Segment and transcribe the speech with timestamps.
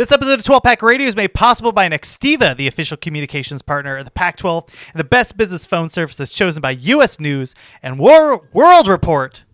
[0.00, 3.98] This episode of 12 Pack Radio is made possible by Nextiva, the official communications partner
[3.98, 7.20] of the Pac 12 and the best business phone service that's chosen by U.S.
[7.20, 9.44] News and Wor- World Report.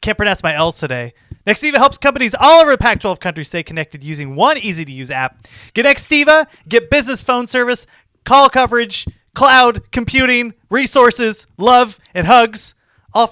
[0.00, 1.12] Can't pronounce my L's today.
[1.46, 4.90] Nextiva helps companies all over the Pac 12 country stay connected using one easy to
[4.90, 5.46] use app.
[5.74, 7.84] Get Nextiva, get business phone service,
[8.24, 12.74] call coverage, cloud, computing, resources, love, and hugs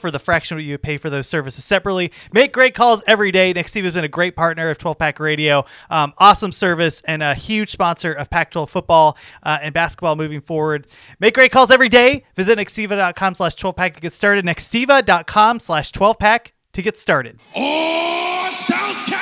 [0.00, 2.12] for the fraction of what you would pay for those services separately.
[2.32, 3.52] Make great calls every day.
[3.54, 5.64] Nextiva has been a great partner of 12 Pack Radio.
[5.90, 10.40] Um, awesome service and a huge sponsor of Pac 12 football uh, and basketball moving
[10.40, 10.86] forward.
[11.18, 12.24] Make great calls every day.
[12.36, 14.44] Visit nextiva.com slash 12 pack to get started.
[14.44, 17.40] Nextiva.com slash 12 pack to get started.
[17.56, 19.19] Oh, South Kakalaka!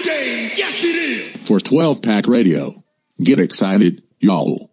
[0.00, 1.48] It's a new day, yes it is!
[1.48, 2.84] For 12 Pack Radio.
[3.20, 4.70] Get excited, y'all.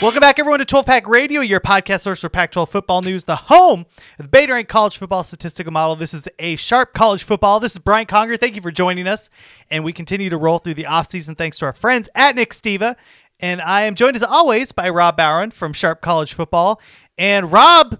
[0.00, 3.24] Welcome back, everyone, to 12 Pack Radio, your podcast source for Pac 12 football news,
[3.24, 3.86] the home
[4.18, 5.96] of the Beta Rank College Football Statistical Model.
[5.96, 7.58] This is a sharp college football.
[7.58, 8.36] This is Brian Conger.
[8.36, 9.30] Thank you for joining us.
[9.70, 12.96] And we continue to roll through the offseason thanks to our friends at Nextiva.
[13.40, 16.80] And I am joined, as always, by Rob Barron from Sharp College Football.
[17.18, 17.98] And Rob,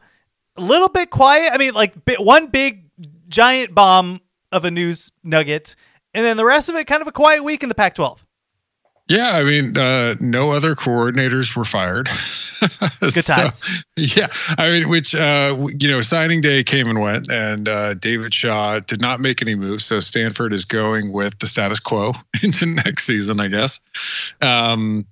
[0.56, 1.52] a little bit quiet.
[1.52, 2.84] I mean, like one big
[3.28, 4.20] giant bomb
[4.52, 5.77] of a news nugget.
[6.14, 8.24] And then the rest of it, kind of a quiet week in the Pac 12.
[9.08, 12.08] Yeah, I mean, uh, no other coordinators were fired.
[13.14, 13.84] Good times.
[13.96, 14.27] yeah,
[14.58, 18.80] I mean, which uh, you know, signing day came and went, and uh, David Shaw
[18.80, 19.86] did not make any moves.
[19.86, 23.80] So Stanford is going with the status quo into next season, I guess.
[24.42, 25.06] Um,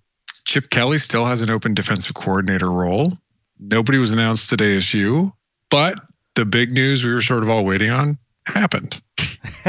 [0.44, 3.12] Chip Kelly still has an open defensive coordinator role.
[3.58, 5.32] Nobody was announced at ASU,
[5.70, 5.98] but
[6.34, 9.00] the big news we were sort of all waiting on happened.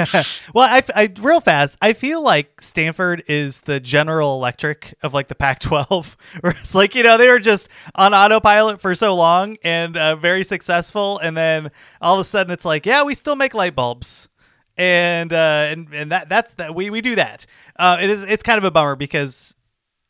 [0.53, 1.77] well, I, I real fast.
[1.81, 6.93] I feel like Stanford is the General Electric of like the Pac-12, where it's like
[6.95, 11.36] you know they were just on autopilot for so long and uh, very successful, and
[11.36, 11.71] then
[12.02, 14.30] all of a sudden it's like, yeah, we still make light bulbs,
[14.75, 17.45] and uh, and and that that's that we we do that.
[17.77, 19.55] Uh, it is it's kind of a bummer because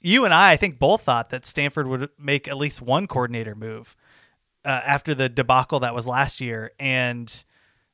[0.07, 3.55] you and I, I think both thought that Stanford would make at least one coordinator
[3.55, 3.95] move
[4.63, 7.43] uh, after the debacle that was last year, and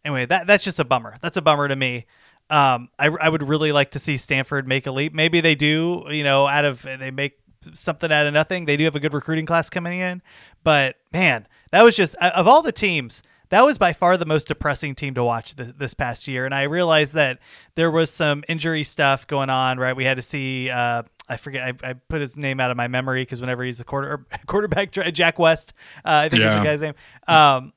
[0.06, 1.18] anyway, that that's just a bummer.
[1.22, 2.06] That's a bummer to me.
[2.52, 5.14] Um, I, I would really like to see Stanford make a leap.
[5.14, 6.04] Maybe they do.
[6.10, 7.40] You know, out of they make
[7.74, 8.66] something out of nothing.
[8.66, 10.22] They do have a good recruiting class coming in,
[10.64, 13.24] but man, that was just of all the teams.
[13.50, 16.54] That was by far the most depressing team to watch th- this past year, and
[16.54, 17.40] I realized that
[17.76, 19.80] there was some injury stuff going on.
[19.80, 20.70] Right, we had to see.
[20.70, 21.76] Uh, I forget.
[21.84, 24.92] I, I put his name out of my memory because whenever he's a quarter quarterback,
[24.92, 25.74] Jack West,
[26.06, 26.54] uh, I think Yeah.
[26.56, 26.94] is the guy's name.
[27.28, 27.74] Um,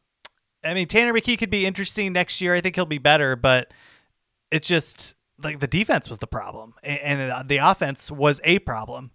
[0.65, 2.55] I mean, Tanner McKee could be interesting next year.
[2.55, 3.73] I think he'll be better, but
[4.51, 9.11] it's just like the defense was the problem, and the offense was a problem.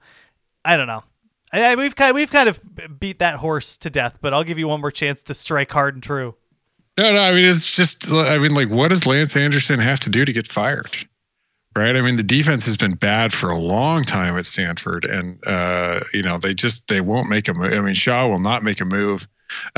[0.64, 1.04] I don't know.
[1.52, 2.62] I, I- we've kind we've kind of
[3.00, 5.96] beat that horse to death, but I'll give you one more chance to strike hard
[5.96, 6.36] and true.
[6.98, 7.22] No, no.
[7.22, 8.10] I mean, it's just.
[8.12, 10.96] I mean, like, what does Lance Anderson have to do to get fired?
[11.74, 11.96] Right.
[11.96, 16.02] I mean, the defense has been bad for a long time at Stanford, and uh,
[16.14, 17.72] you know they just they won't make a move.
[17.72, 19.26] I mean, Shaw will not make a move.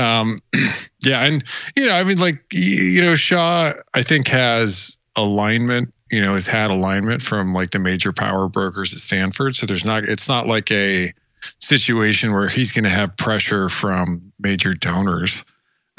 [0.00, 0.40] Um,
[1.04, 1.44] yeah, and
[1.76, 5.94] you know, I mean, like you know, Shaw, I think has alignment.
[6.10, 9.54] You know, has had alignment from like the major power brokers at Stanford.
[9.54, 10.02] So there's not.
[10.02, 11.12] It's not like a
[11.60, 15.44] situation where he's going to have pressure from major donors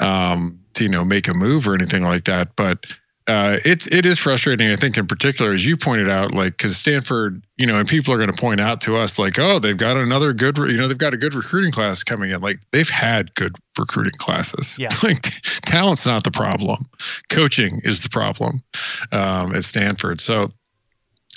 [0.00, 2.54] um, to you know make a move or anything like that.
[2.54, 2.84] But
[3.28, 4.70] uh, it's it is frustrating.
[4.70, 8.14] I think in particular, as you pointed out, like because Stanford, you know, and people
[8.14, 10.86] are going to point out to us like, oh, they've got another good, you know,
[10.86, 12.40] they've got a good recruiting class coming in.
[12.40, 14.78] Like they've had good recruiting classes.
[14.78, 14.90] Yeah.
[15.02, 15.22] like
[15.62, 16.86] talent's not the problem,
[17.28, 18.62] coaching is the problem
[19.10, 20.20] um, at Stanford.
[20.20, 20.52] So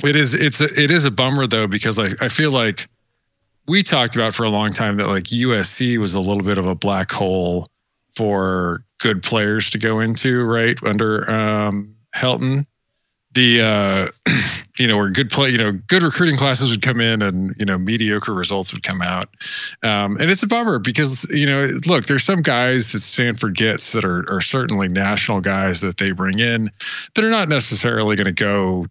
[0.04, 2.88] it is it's a, it is a bummer though because like I feel like
[3.68, 6.68] we talked about for a long time that like USC was a little bit of
[6.68, 7.66] a black hole
[8.16, 12.66] for good players to go into right under um, Helton.
[13.34, 14.08] The uh,
[14.80, 17.66] you know where good play you know good recruiting classes would come in and you
[17.66, 19.30] know mediocre results would come out,
[19.84, 23.92] um, and it's a bummer because you know look there's some guys that Stanford gets
[23.92, 26.72] that are are certainly national guys that they bring in
[27.14, 28.86] that are not necessarily going to go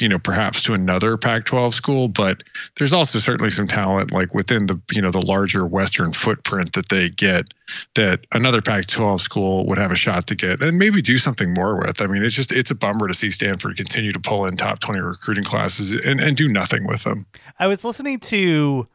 [0.00, 2.44] you know perhaps to another Pac-12 school, but
[2.76, 6.88] there's also certainly some talent like within the you know the larger Western footprint that
[6.88, 7.54] they get
[7.94, 11.76] that another Pac-12 school would have a shot to get and maybe do something more
[11.76, 12.00] with.
[12.02, 14.80] I mean, it's just it's a bummer to see Stanford continue to pull in top
[14.80, 17.26] 20 recruiting classes and, and do nothing with them.
[17.58, 18.88] I was listening to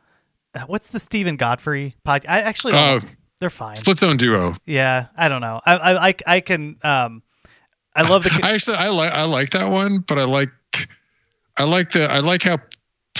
[0.53, 2.29] uh, what's the Stephen Godfrey podcast?
[2.29, 2.99] I actually Oh,
[3.39, 3.75] They're fine.
[3.75, 4.55] Split zone duo.
[4.65, 5.61] Yeah, I don't know.
[5.65, 7.23] I I I, I can um
[7.95, 10.49] I love the I actually I like I like that one, but I like
[11.57, 12.57] I like the I like how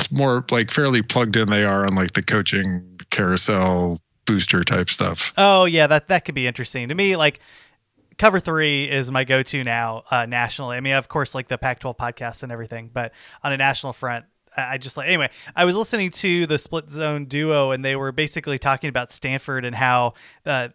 [0.10, 5.33] more like fairly plugged in they are on like the coaching carousel booster type stuff.
[5.38, 7.16] Oh yeah, that that could be interesting to me.
[7.16, 7.39] Like
[8.18, 10.78] cover three is my go-to now uh, nationally.
[10.78, 13.13] I mean, of course, like the Pac-12 podcast and everything, but
[13.44, 14.25] on a national front,
[14.56, 15.30] I just like anyway.
[15.56, 19.66] I was listening to the Split Zone duo, and they were basically talking about Stanford
[19.66, 20.13] and how,
[20.45, 20.69] uh,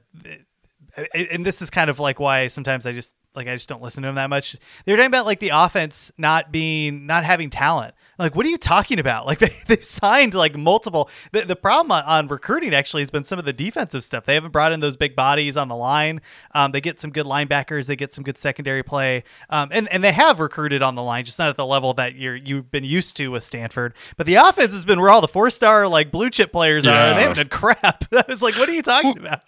[1.14, 4.02] and this is kind of like why sometimes I just like I just don't listen
[4.02, 4.56] to them that much.
[4.84, 7.94] They were talking about like the offense not being not having talent.
[8.18, 9.16] Like, what are you talking about?
[9.26, 11.10] Like they they've signed like multiple.
[11.32, 14.24] The, the problem on, on recruiting actually has been some of the defensive stuff.
[14.24, 16.20] They haven't brought in those big bodies on the line.
[16.54, 17.86] Um, they get some good linebackers.
[17.86, 19.24] They get some good secondary play.
[19.50, 22.14] Um, and and they have recruited on the line, just not at the level that
[22.14, 23.94] you're you've been used to with Stanford.
[24.16, 26.92] But the offense has been where all the four star like blue chip players are.
[26.92, 28.04] And they haven't done crap.
[28.12, 29.40] I was like, what are you talking about?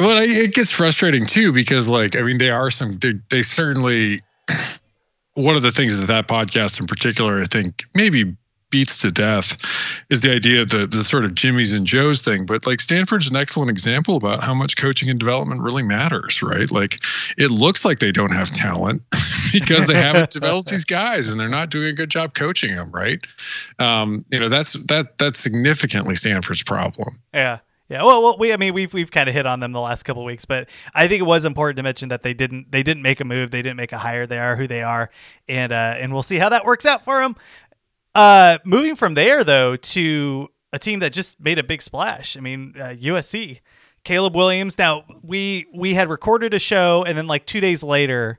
[0.00, 2.92] Well, it it gets frustrating too because, like, I mean, they are some.
[2.92, 4.20] They, they certainly.
[5.34, 8.36] One of the things that that podcast in particular, I think, maybe
[8.70, 9.56] beats to death,
[10.10, 12.46] is the idea the the sort of Jimmy's and Joe's thing.
[12.46, 16.70] But like Stanford's an excellent example about how much coaching and development really matters, right?
[16.70, 16.98] Like,
[17.38, 19.02] it looks like they don't have talent
[19.52, 22.90] because they haven't developed these guys and they're not doing a good job coaching them,
[22.90, 23.20] right?
[23.78, 27.20] Um, you know, that's that that's significantly Stanford's problem.
[27.32, 27.58] Yeah.
[27.90, 30.04] Yeah, well, well, we I mean we've we've kind of hit on them the last
[30.04, 33.02] couple weeks, but I think it was important to mention that they didn't they didn't
[33.02, 35.10] make a move, they didn't make a hire, they are who they are,
[35.48, 37.34] and uh, and we'll see how that works out for them.
[38.14, 42.36] Uh, moving from there though to a team that just made a big splash.
[42.36, 43.58] I mean uh, USC,
[44.04, 44.78] Caleb Williams.
[44.78, 48.38] Now we we had recorded a show, and then like two days later,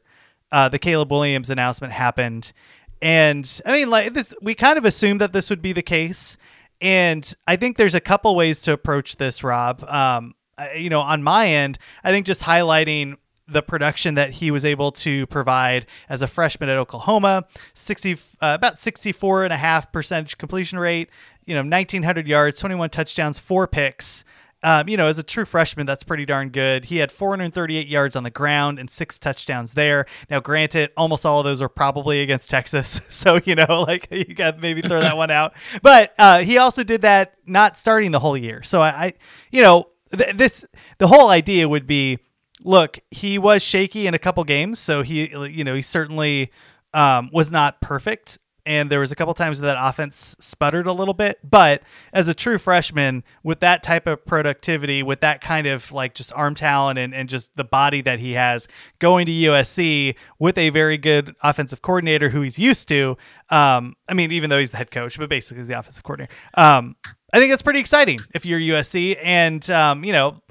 [0.53, 2.53] uh, the Caleb Williams announcement happened,
[3.01, 6.38] and I mean like this, we kind of assumed that this would be the case.
[6.81, 9.83] And I think there's a couple ways to approach this, Rob.
[9.83, 10.33] Um,
[10.75, 13.18] you know, on my end, I think just highlighting
[13.48, 18.18] the production that he was able to provide as a freshman at Oklahoma, 60, uh,
[18.42, 21.10] about 64 and a half percentage completion rate,
[21.45, 24.24] you know, 1900 yards, 21 touchdowns, four picks.
[24.63, 26.86] Um, you know, as a true freshman, that's pretty darn good.
[26.86, 30.06] He had 438 yards on the ground and six touchdowns there.
[30.30, 34.36] Now, granted, almost all of those were probably against Texas, so you know, like you
[34.36, 35.54] got maybe throw that one out.
[35.81, 38.62] But uh, he also did that not starting the whole year.
[38.63, 39.13] So I, I
[39.52, 40.66] you know, th- this
[41.00, 42.19] the whole idea would be,
[42.63, 46.52] look, he was shaky in a couple games, so he, you know, he certainly
[46.94, 51.13] um, was not perfect and there was a couple times that offense sputtered a little
[51.13, 51.81] bit but
[52.13, 56.31] as a true freshman with that type of productivity with that kind of like just
[56.34, 58.68] arm talent and, and just the body that he has
[59.00, 63.18] going to usc with a very good offensive coordinator who he's used to
[63.50, 66.34] um, i mean even though he's the head coach but basically he's the offensive coordinator
[66.56, 66.96] um,
[67.34, 70.42] i think that's pretty exciting if you're usc and um, you know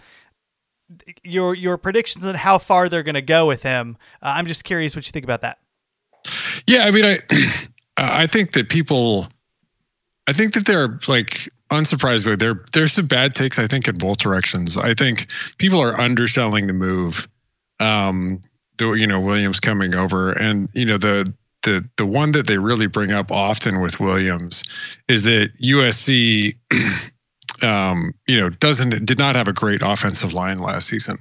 [1.22, 3.96] your your predictions on how far they're going to go with him.
[4.22, 5.58] Uh, i'm just curious what you think about that.
[6.66, 7.18] Yeah, I mean, I
[7.96, 9.26] I think that people,
[10.26, 13.58] I think that they're like unsurprisingly there there's some bad takes.
[13.58, 14.76] I think in both directions.
[14.76, 15.28] I think
[15.58, 17.28] people are underselling the move.
[17.78, 18.40] Um,
[18.78, 21.32] the you know Williams coming over, and you know the
[21.62, 24.62] the the one that they really bring up often with Williams
[25.08, 26.56] is that USC,
[27.62, 31.16] um, you know, doesn't did not have a great offensive line last season.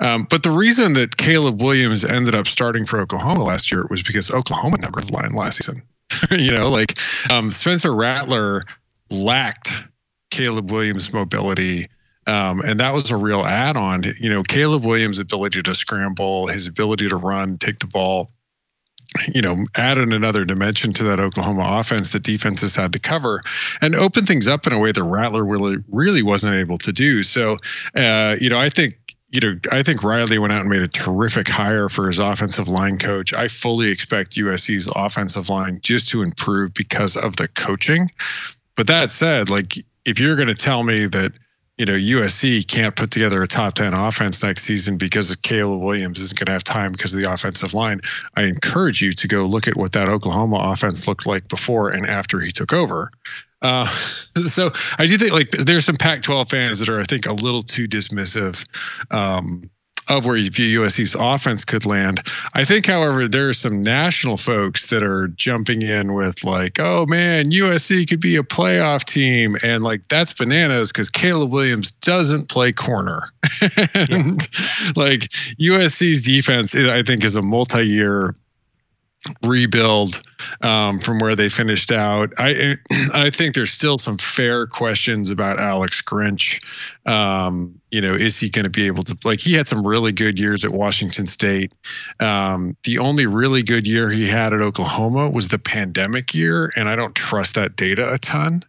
[0.00, 4.02] Um, but the reason that Caleb Williams ended up starting for Oklahoma last year was
[4.02, 5.82] because Oklahoma never had a line last season.
[6.30, 6.98] you know, like
[7.30, 8.62] um, Spencer Rattler
[9.10, 9.68] lacked
[10.30, 11.86] Caleb Williams' mobility.
[12.26, 14.04] Um, and that was a real add on.
[14.20, 18.30] You know, Caleb Williams' ability to scramble, his ability to run, take the ball,
[19.32, 23.42] you know, added another dimension to that Oklahoma offense that defenses had to cover
[23.80, 27.22] and open things up in a way that Rattler really, really wasn't able to do.
[27.22, 27.56] So,
[27.94, 28.94] uh, you know, I think
[29.32, 32.68] you know, I think Riley went out and made a terrific hire for his offensive
[32.68, 33.32] line coach.
[33.32, 38.10] I fully expect USC's offensive line just to improve because of the coaching.
[38.76, 39.74] But that said, like
[40.04, 41.32] if you're going to tell me that
[41.78, 45.80] you know USC can't put together a top 10 offense next season because of Caleb
[45.80, 48.02] Williams isn't going to have time because of the offensive line,
[48.36, 52.06] I encourage you to go look at what that Oklahoma offense looked like before and
[52.06, 53.10] after he took over.
[53.62, 53.86] Uh,
[54.46, 57.62] so I do think like there's some Pac-12 fans that are I think a little
[57.62, 58.64] too dismissive
[59.12, 59.70] um,
[60.08, 62.20] of where you view USC's offense could land.
[62.54, 67.06] I think, however, there are some national folks that are jumping in with like, oh
[67.06, 72.48] man, USC could be a playoff team, and like that's bananas because Caleb Williams doesn't
[72.48, 73.28] play corner.
[73.94, 74.40] and
[74.96, 75.28] like
[75.60, 78.34] USC's defense, I think, is a multi-year
[79.44, 80.20] rebuild
[80.62, 82.32] um, from where they finished out.
[82.38, 82.76] I
[83.14, 86.60] I think there's still some fair questions about Alex Grinch.
[87.08, 89.40] Um, you know, is he going to be able to like?
[89.40, 91.72] He had some really good years at Washington State.
[92.20, 96.88] Um, the only really good year he had at Oklahoma was the pandemic year, and
[96.88, 98.64] I don't trust that data a ton.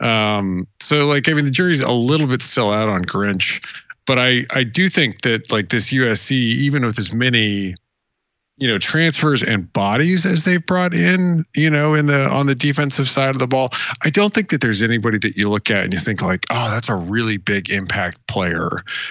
[0.00, 3.62] Um, so like, I mean, the jury's a little bit still out on Grinch
[4.06, 7.74] but I I do think that like this USC, even with as many
[8.62, 12.54] you know transfers and bodies as they've brought in you know in the on the
[12.54, 13.70] defensive side of the ball.
[14.04, 16.70] I don't think that there's anybody that you look at and you think like oh
[16.70, 18.70] that's a really big impact player.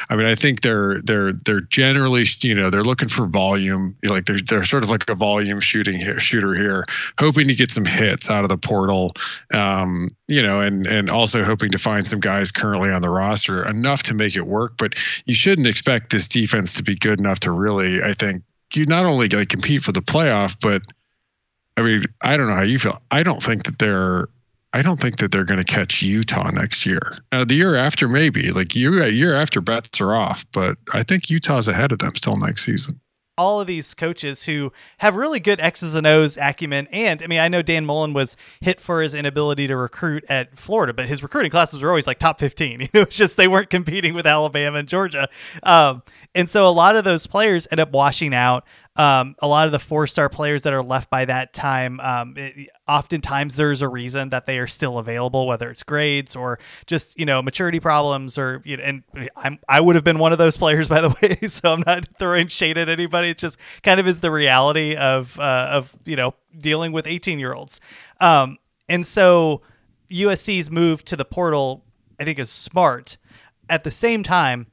[0.09, 3.97] I mean i think they're they're they're generally you know they're looking for volume.
[4.05, 6.85] Like they're they're sort of like a volume shooting here, shooter here
[7.19, 9.11] hoping to get some hits out of the portal
[9.53, 13.67] um, you know and and also hoping to find some guys currently on the roster
[13.67, 14.77] enough to make it work.
[14.77, 18.43] But you shouldn't expect this defense to be good enough to really i think
[18.75, 20.83] you not only like compete for the playoff, but
[21.77, 23.01] I mean, I don't know how you feel.
[23.11, 24.27] I don't think that they're
[24.73, 27.17] I don't think that they're going to catch Utah next year.
[27.31, 31.29] Now, the year after, maybe like year year after bets are off, but I think
[31.29, 32.99] Utah's ahead of them still next season.
[33.41, 37.39] All of these coaches who have really good X's and O's acumen, and I mean,
[37.39, 41.23] I know Dan Mullen was hit for his inability to recruit at Florida, but his
[41.23, 42.81] recruiting classes were always like top fifteen.
[42.81, 45.27] You know, it's just they weren't competing with Alabama and Georgia.
[45.63, 46.03] Um,
[46.35, 48.65] and so a lot of those players end up washing out.
[48.97, 52.33] Um, a lot of the four star players that are left by that time, um,
[52.35, 57.17] it, oftentimes there's a reason that they are still available, whether it's grades or just
[57.17, 59.03] you know maturity problems, or you know, and
[59.37, 62.05] I'm I would have been one of those players by the way, so I'm not
[62.19, 63.29] throwing shade at anybody.
[63.29, 67.39] It just kind of is the reality of uh, of you know dealing with 18
[67.39, 67.79] year olds,
[68.19, 68.57] um,
[68.89, 69.61] and so
[70.09, 71.85] USC's move to the portal
[72.19, 73.17] I think is smart.
[73.69, 74.67] At the same time,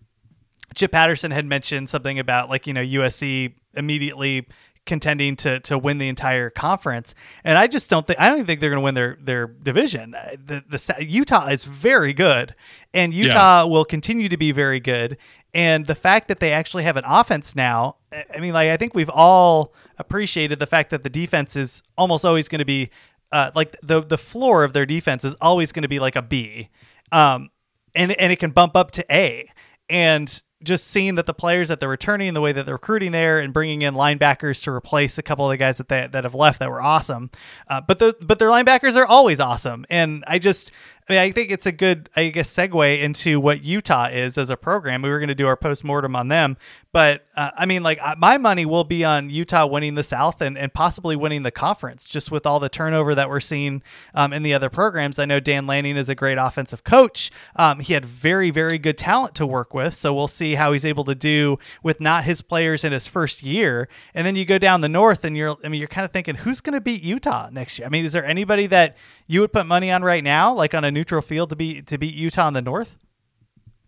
[0.75, 4.47] Chip Patterson had mentioned something about like you know USC immediately
[4.89, 8.47] contending to to win the entire conference, and I just don't think I don't even
[8.47, 10.13] think they're going to win their their division.
[10.13, 12.55] The, the Utah is very good,
[12.93, 13.63] and Utah yeah.
[13.65, 15.17] will continue to be very good.
[15.55, 18.95] And the fact that they actually have an offense now, I mean, like I think
[18.95, 22.91] we've all appreciated the fact that the defense is almost always going to be
[23.31, 26.23] uh, like the the floor of their defense is always going to be like a
[26.23, 26.71] B,
[27.13, 27.51] um,
[27.95, 29.47] and and it can bump up to A,
[29.89, 33.39] and just seeing that the players that they're returning, the way that they're recruiting there,
[33.39, 36.35] and bringing in linebackers to replace a couple of the guys that they, that have
[36.35, 37.31] left that were awesome.
[37.69, 40.73] Uh, but the but their linebackers are always awesome, and I just
[41.09, 44.51] I mean, I think it's a good, I guess, segue into what Utah is as
[44.51, 45.01] a program.
[45.01, 46.59] We were going to do our post mortem on them,
[46.93, 50.57] but uh, I mean, like my money will be on Utah winning the South and,
[50.57, 53.83] and possibly winning the conference, just with all the turnover that we're seeing
[54.15, 55.19] um, in the other programs.
[55.19, 57.31] I know Dan Lanning is a great offensive coach.
[57.57, 60.85] Um, he had very, very good talent to work with, so we'll see how he's
[60.85, 63.89] able to do with not his players in his first year.
[64.15, 66.37] And then you go down the north, and you're, I mean, you're kind of thinking,
[66.37, 67.87] who's going to beat Utah next year?
[67.87, 70.85] I mean, is there anybody that you would put money on right now, like on
[70.85, 72.97] a neutral field to be to beat Utah in the North?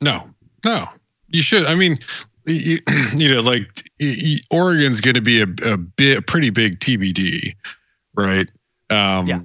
[0.03, 0.31] No,
[0.65, 0.85] no.
[1.29, 1.65] You should.
[1.65, 1.99] I mean,
[2.53, 2.79] you,
[3.17, 3.69] you know, like
[4.51, 7.55] Oregon's going to be a, a bit, a pretty big TBD,
[8.15, 8.51] right?
[8.91, 9.41] Um, yeah.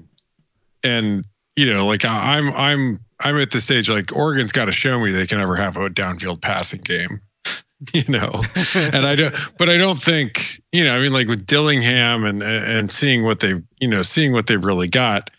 [0.84, 5.00] And you know, like I'm, I'm, I'm at the stage like Oregon's got to show
[5.00, 7.20] me they can ever have a downfield passing game,
[7.94, 8.44] you know.
[8.76, 12.44] and I don't, but I don't think, you know, I mean, like with Dillingham and
[12.44, 15.30] and seeing what they, you know, seeing what they've really got,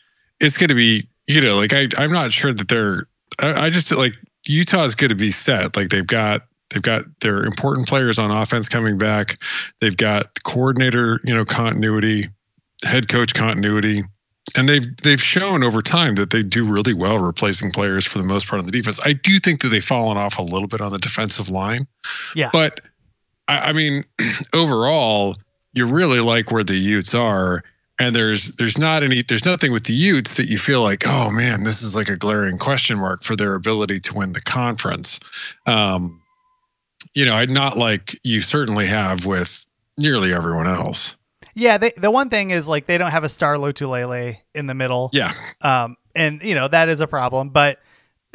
[0.41, 3.07] it's going to be, you know, like I, I'm not sure that they're.
[3.39, 4.15] I, I just like
[4.49, 5.77] Utah's going to be set.
[5.77, 9.39] Like they've got they've got their important players on offense coming back.
[9.81, 12.25] They've got coordinator, you know, continuity,
[12.85, 14.03] head coach continuity,
[14.55, 18.25] and they've they've shown over time that they do really well replacing players for the
[18.25, 19.01] most part on the defense.
[19.05, 21.87] I do think that they've fallen off a little bit on the defensive line.
[22.35, 22.81] Yeah, but
[23.49, 24.05] I, I mean,
[24.55, 25.35] overall,
[25.75, 27.63] you really like where the Utes are
[27.99, 31.31] and there's there's not any there's nothing with the Utes that you feel like oh
[31.31, 35.21] man this is like a glaring question mark for their ability to win the conference.
[35.67, 36.21] Um,
[37.17, 39.67] you know, not like you certainly have with
[39.99, 41.17] nearly everyone else.
[41.55, 44.75] Yeah, they, the one thing is like they don't have a Star Lotulelei in the
[44.75, 45.09] middle.
[45.15, 45.33] Yeah.
[45.63, 47.79] Um, and you know that is a problem, but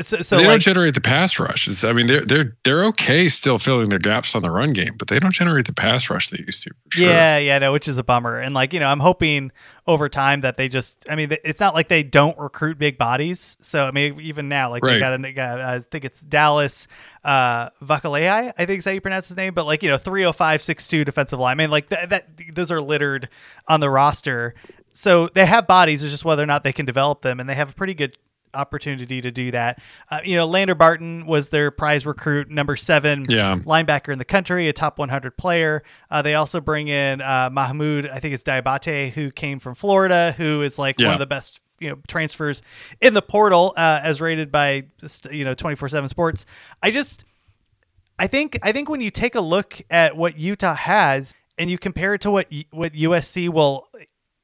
[0.02, 1.84] so, so they like, don't generate the pass rush.
[1.84, 5.08] I mean, they're they're they're okay still filling their gaps on the run game, but
[5.08, 6.72] they don't generate the pass rush they used to.
[6.90, 7.08] Sure.
[7.08, 8.38] Yeah, yeah, no, which is a bummer.
[8.38, 9.52] And like you know, I'm hoping
[9.88, 11.06] over time that they just.
[11.10, 13.58] I mean, it's not like they don't recruit big bodies.
[13.62, 14.94] So I mean, even now, like right.
[14.94, 16.88] they got a, I think it's Dallas
[17.24, 20.62] uh Vakalei, I think is how you pronounce his name, but like you know, 305,
[20.62, 21.52] 6'2 defensive line.
[21.52, 23.30] I mean, like that, that those are littered
[23.68, 24.56] on the roster.
[24.94, 26.04] So they have bodies.
[26.04, 28.18] It's just whether or not they can develop them, and they have a pretty good
[28.54, 29.80] opportunity to do that.
[30.10, 33.56] Uh, you know, Lander Barton was their prize recruit, number seven Yeah.
[33.66, 35.84] linebacker in the country, a top 100 player.
[36.10, 40.34] Uh, they also bring in uh, Mohamoud, I think it's Diabate, who came from Florida,
[40.38, 42.62] who is like one of the best you know transfers
[43.02, 44.84] in the portal uh, as rated by
[45.32, 46.46] you know 24/7 Sports.
[46.84, 47.24] I just
[48.20, 51.80] I think I think when you take a look at what Utah has and you
[51.80, 53.88] compare it to what what USC will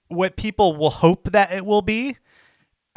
[0.08, 2.18] what people will hope that it will be,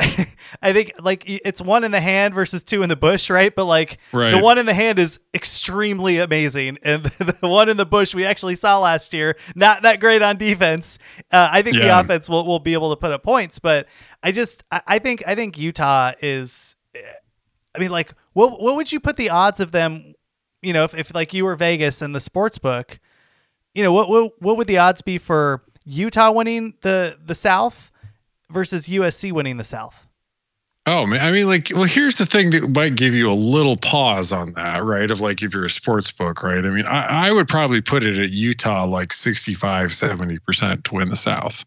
[0.62, 3.54] I think like it's one in the hand versus two in the bush, right?
[3.54, 4.30] But like Right.
[4.30, 8.24] the one in the hand is extremely amazing, and the one in the bush we
[8.24, 10.98] actually saw last year, not that great on defense.
[11.30, 13.86] Uh, I think the offense will, will be able to put up points, but
[14.22, 16.76] I just I, I think I think Utah is.
[17.74, 20.14] I mean, like, what what would you put the odds of them?
[20.62, 22.98] You know, if, if like you were Vegas and the sports book,
[23.74, 27.89] you know, what what what would the odds be for Utah winning the the South
[28.50, 30.06] versus USC winning the South?
[30.86, 33.76] Oh man, I mean, like, well, here's the thing that might give you a little
[33.76, 35.10] pause on that, right?
[35.10, 36.64] Of like, if you're a sports book, right?
[36.64, 41.08] I mean, I, I would probably put it at Utah like 65, 70% to win
[41.10, 41.64] the South.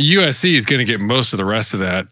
[0.00, 2.06] USC is going to get most of the rest of that.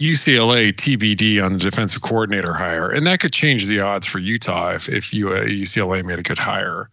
[0.00, 4.72] UCLA TBD on the defensive coordinator hire, and that could change the odds for Utah
[4.72, 6.88] if if you, uh, UCLA made a good hire.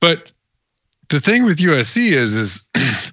[0.00, 0.32] But
[1.08, 2.68] the thing with USC is, is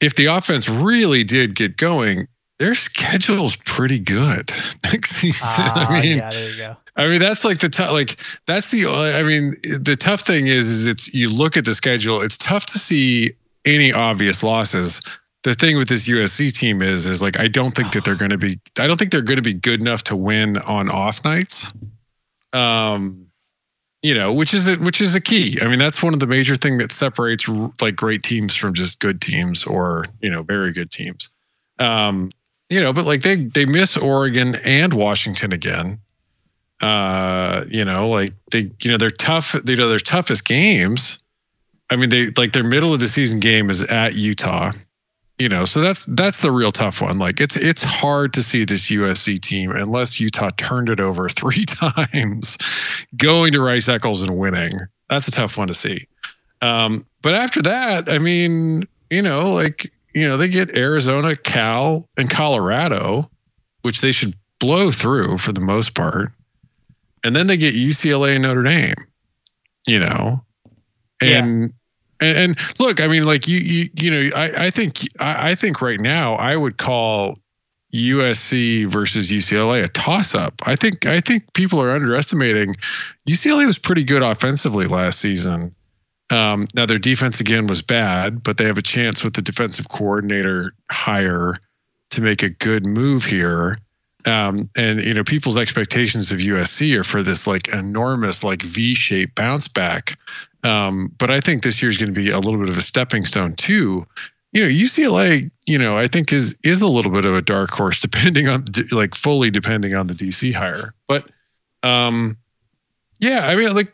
[0.00, 2.26] if the offense really did get going,
[2.58, 4.50] their schedule's pretty good
[4.84, 5.40] next season.
[5.42, 6.76] Ah, I mean, yeah, there you go.
[6.96, 7.92] I mean that's like the tough.
[7.92, 8.16] Like
[8.46, 8.86] that's the.
[8.86, 12.20] I mean, the tough thing is, is it's you look at the schedule.
[12.20, 13.32] It's tough to see
[13.64, 15.00] any obvious losses.
[15.42, 18.32] The thing with this USC team is, is like I don't think that they're going
[18.32, 18.60] to be.
[18.78, 21.72] I don't think they're going to be good enough to win on off nights.
[22.52, 23.29] Um,
[24.02, 25.58] you know, which is a, which is a key.
[25.60, 27.48] I mean, that's one of the major thing that separates
[27.80, 31.28] like great teams from just good teams or you know very good teams.
[31.78, 32.30] Um,
[32.68, 35.98] you know, but like they they miss Oregon and Washington again.
[36.80, 39.54] Uh, you know, like they you know they're tough.
[39.66, 41.18] You know, their toughest games.
[41.90, 44.72] I mean, they like their middle of the season game is at Utah.
[45.38, 47.18] You know, so that's that's the real tough one.
[47.18, 51.64] Like it's it's hard to see this USC team unless Utah turned it over three
[51.64, 52.56] times,
[53.16, 54.72] going to Rice Eccles and winning.
[55.08, 56.06] That's a tough one to see.
[56.62, 62.08] Um, but after that, I mean, you know, like you know, they get Arizona, Cal,
[62.16, 63.30] and Colorado,
[63.82, 66.30] which they should blow through for the most part,
[67.24, 68.94] and then they get UCLA and Notre Dame.
[69.86, 70.44] You know,
[71.20, 71.72] and
[72.20, 75.54] and, and look, I mean, like you, you, you know, I, I think, I, I
[75.54, 77.34] think right now, I would call
[77.92, 80.54] USC versus UCLA a toss up.
[80.66, 82.76] I think, I think people are underestimating.
[83.28, 85.74] UCLA was pretty good offensively last season.
[86.30, 89.88] Um, now their defense again was bad, but they have a chance with the defensive
[89.88, 91.56] coordinator hire
[92.10, 93.76] to make a good move here.
[94.26, 99.34] Um, and you know, people's expectations of USC are for this like enormous like V-shaped
[99.34, 100.18] bounce back.
[100.62, 102.82] Um, but I think this year is going to be a little bit of a
[102.82, 104.06] stepping stone too.
[104.52, 107.70] You know, UCLA, you know, I think is is a little bit of a dark
[107.70, 110.94] horse, depending on like fully depending on the DC hire.
[111.06, 111.28] But
[111.82, 112.36] um,
[113.20, 113.92] yeah, I mean, like,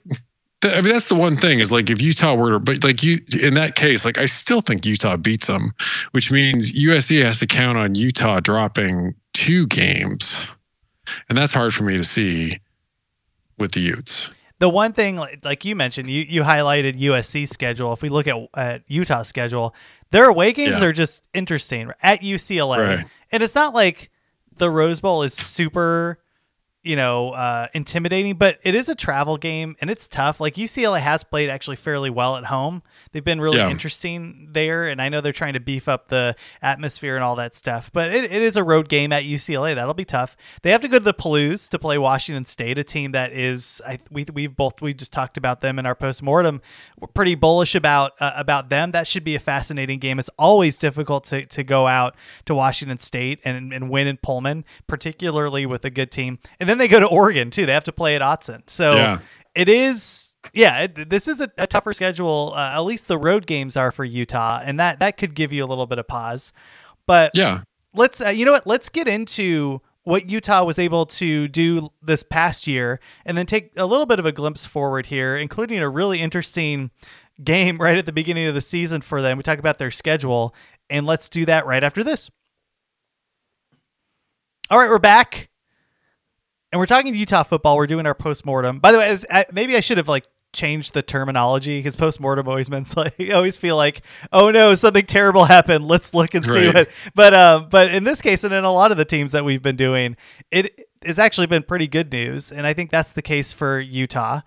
[0.62, 3.54] I mean, that's the one thing is like if Utah were but like you in
[3.54, 5.72] that case, like I still think Utah beats them,
[6.12, 10.46] which means USC has to count on Utah dropping two games,
[11.28, 12.58] and that's hard for me to see
[13.58, 14.30] with the Utes.
[14.58, 17.92] The one thing, like, you mentioned, you, you highlighted USC schedule.
[17.92, 19.74] If we look at, at Utah's schedule,
[20.12, 20.84] their away games Yeah.
[20.86, 23.06] are just interesting at UCLA, Right.
[23.32, 24.10] and it's not like
[24.56, 26.18] the Rose Bowl is super,
[26.86, 30.40] you know, uh, intimidating, but it is a travel game and it's tough.
[30.40, 32.82] Like UCLA has played actually fairly well at home.
[33.12, 33.70] They've been really Yeah.
[33.70, 37.54] interesting there, and I know they're trying to beef up the atmosphere and all that
[37.54, 37.90] stuff.
[37.92, 39.74] But it, it is a road game at UCLA.
[39.74, 40.36] That'll be tough.
[40.62, 43.82] They have to go to the Palouse to play Washington State, a team that is
[43.86, 46.60] I we we've both we just talked about them in our post mortem.
[47.00, 48.92] We're pretty bullish about uh, about them.
[48.92, 50.18] That should be a fascinating game.
[50.18, 54.64] It's always difficult to, to go out to Washington State and, and win in Pullman,
[54.86, 56.38] particularly with a good team.
[56.60, 57.66] And then they go to Oregon too.
[57.66, 58.62] They have to play at Autzen.
[58.68, 59.18] So Yeah.
[59.54, 62.52] it is yeah it, this is a, a tougher schedule.
[62.54, 65.64] Uh, at least the road games are for utah and that that could give you
[65.64, 66.52] a little bit of pause.
[67.06, 67.62] But Yeah,
[67.94, 68.66] let's uh, you know what?
[68.66, 73.72] Let's get into what utah was able to do this past year and then take
[73.76, 76.90] a little bit of a glimpse forward here including a really interesting
[77.42, 79.36] game right at the beginning of the season for them.
[79.36, 80.54] We talk about their schedule
[80.88, 82.30] and let's do that right after this.
[84.70, 85.48] All right we're back
[86.72, 87.76] and we're talking to Utah football.
[87.76, 88.78] We're doing our post mortem.
[88.80, 92.48] By the way, as, I, maybe I should have like changed the terminology because postmortem
[92.48, 94.00] always means like you always feel like
[94.32, 96.74] oh no something terrible happened let's look and see Right.
[96.74, 99.44] what but um but in this case and in a lot of the teams that
[99.44, 100.16] we've been doing
[100.50, 104.40] it has actually been pretty good news and I think that's the case for Utah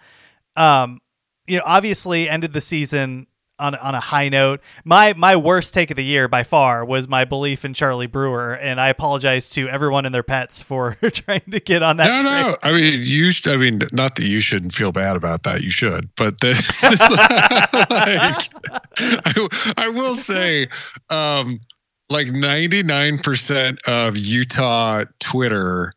[0.55, 0.99] um
[1.45, 3.27] you know obviously ended the season
[3.59, 7.07] on on a high note my my worst take of the year by far was
[7.07, 11.41] my belief in Charlie Brewer and I apologize to everyone and their pets for trying
[11.51, 12.41] to get on that No, train.
[12.51, 12.55] no.
[12.63, 13.31] I mean, you.
[13.31, 15.61] sh- I mean, not that you shouldn't feel bad about that.
[15.61, 16.53] You should, but the,
[17.89, 18.49] like,
[19.25, 20.67] I, I will say,
[21.09, 21.59] um,
[22.09, 25.91] like ninety nine percent of Utah Twitter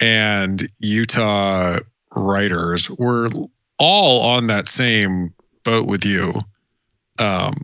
[0.00, 1.78] and Utah
[2.16, 3.28] writers were
[3.78, 6.32] all on that same boat with you.
[7.18, 7.54] Um,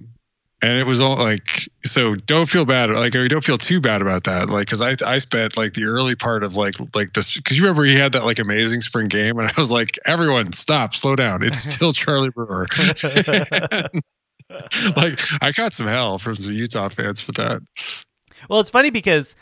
[0.63, 4.01] and it was all like so don't feel bad like or don't feel too bad
[4.01, 7.37] about that like because i i spent like the early part of like like this
[7.37, 10.53] because you remember he had that like amazing spring game and i was like everyone
[10.53, 12.67] stop slow down it's still charlie brewer
[14.97, 17.61] like i got some hell from some utah fans for that
[18.49, 19.37] Well, it's funny because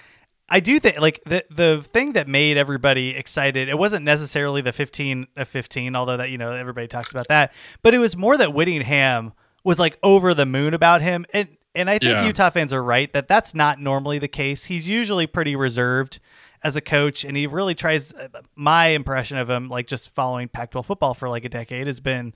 [0.48, 3.68] I do think like the the thing that made everybody excited.
[3.68, 7.52] It wasn't necessarily the fifteen of fifteen, although that you know everybody talks about that.
[7.82, 9.32] But it was more that Whittingham
[9.64, 12.26] was like over the moon about him, and and I think Yeah.
[12.26, 14.66] Utah fans are right that that's not normally the case.
[14.66, 16.18] He's usually pretty reserved
[16.62, 18.12] as a coach, and he really tries.
[18.12, 22.00] Uh, my impression of him, like just following Pac-12 football for like a decade, has
[22.00, 22.34] been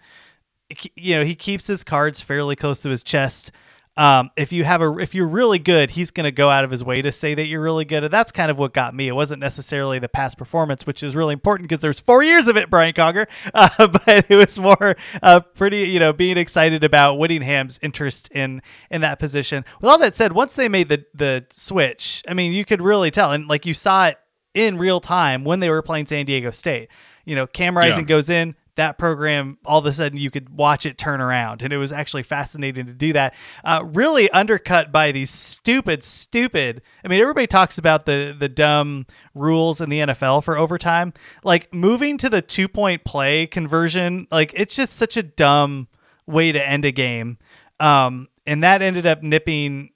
[0.97, 3.51] you know he keeps his cards fairly close to his chest.
[3.97, 6.71] Um, if you have a if you're really good, he's going to go out of
[6.71, 8.05] his way to say that you're really good.
[8.05, 9.09] And that's kind of what got me.
[9.09, 12.57] It wasn't necessarily the past performance, which is really important because there's four years of
[12.59, 13.27] it, Brian Conger.
[13.55, 18.61] Uh, but it was more uh, pretty, you know, being excited about Whittingham's interest in
[18.91, 19.65] in that position.
[19.81, 23.11] With all that said, once they made the the switch, I mean, you could really
[23.11, 24.19] tell, and like you saw it
[24.53, 26.89] in real time when they were playing San Diego State.
[27.25, 28.09] You know, Cam Rising Yeah.
[28.09, 31.62] goes in, that program all of a sudden you could watch it turn around.
[31.62, 33.35] And it was actually fascinating to do that.
[33.65, 39.07] Uh, really undercut by these stupid stupid i mean everybody talks about the the dumb
[39.35, 41.12] rules in the nfl for overtime.
[41.43, 45.89] Like moving to the two point play conversion like it's just such a dumb
[46.27, 47.39] way to end a game.
[47.81, 49.91] Um, and that ended up nipping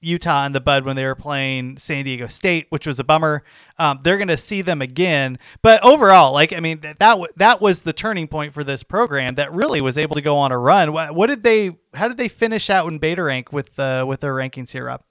[0.00, 3.42] Utah in the bud when they were playing San Diego State, which was a bummer.
[3.78, 7.32] Um, they're going to see them again, but overall, like I mean, that that, w-
[7.36, 10.52] that was the turning point for this program that really was able to go on
[10.52, 10.92] a run.
[10.92, 11.76] What, what did they?
[11.94, 15.04] How did they finish out in beta rank with uh, with their rankings here up?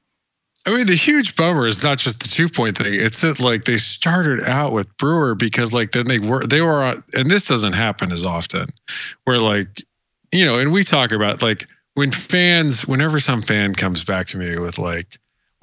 [0.67, 2.93] I mean, the huge bummer is not just the two point thing.
[2.93, 6.93] It's that like they started out with Brewer because like then they were they were
[7.13, 8.67] and this doesn't happen as often,
[9.23, 9.84] where like
[10.34, 11.65] you know, and we talk about like
[11.97, 15.17] when fans, whenever some fan comes back to me with like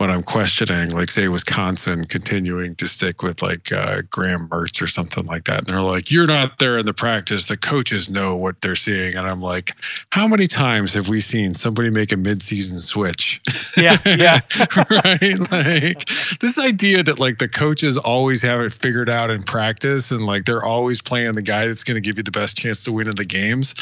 [0.05, 4.87] when I'm questioning, like say Wisconsin continuing to stick with like uh, Graham Mertz or
[4.87, 7.47] something like that, and they're like, "You're not there in the practice.
[7.47, 9.75] The coaches know what they're seeing," and I'm like,
[10.11, 13.41] "How many times have we seen somebody make a midseason switch?"
[13.79, 14.41] Yeah, yeah.
[14.91, 15.51] right?
[15.51, 16.07] Like
[16.41, 20.45] this idea that like the coaches always have it figured out in practice and like
[20.45, 23.09] they're always playing the guy that's going to give you the best chance to win
[23.09, 23.75] in the games.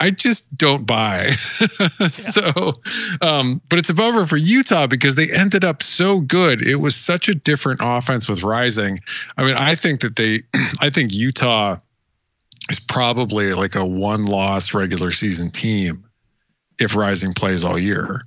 [0.00, 1.30] I just don't buy.
[2.10, 2.74] so,
[3.22, 6.66] um, but it's a bummer for Utah because they ended up so good.
[6.66, 9.00] It was such a different offense with Rising.
[9.36, 10.40] I mean, I think that they,
[10.80, 11.76] I think Utah
[12.70, 16.04] is probably like a one loss regular season team
[16.80, 18.20] if Rising plays all year.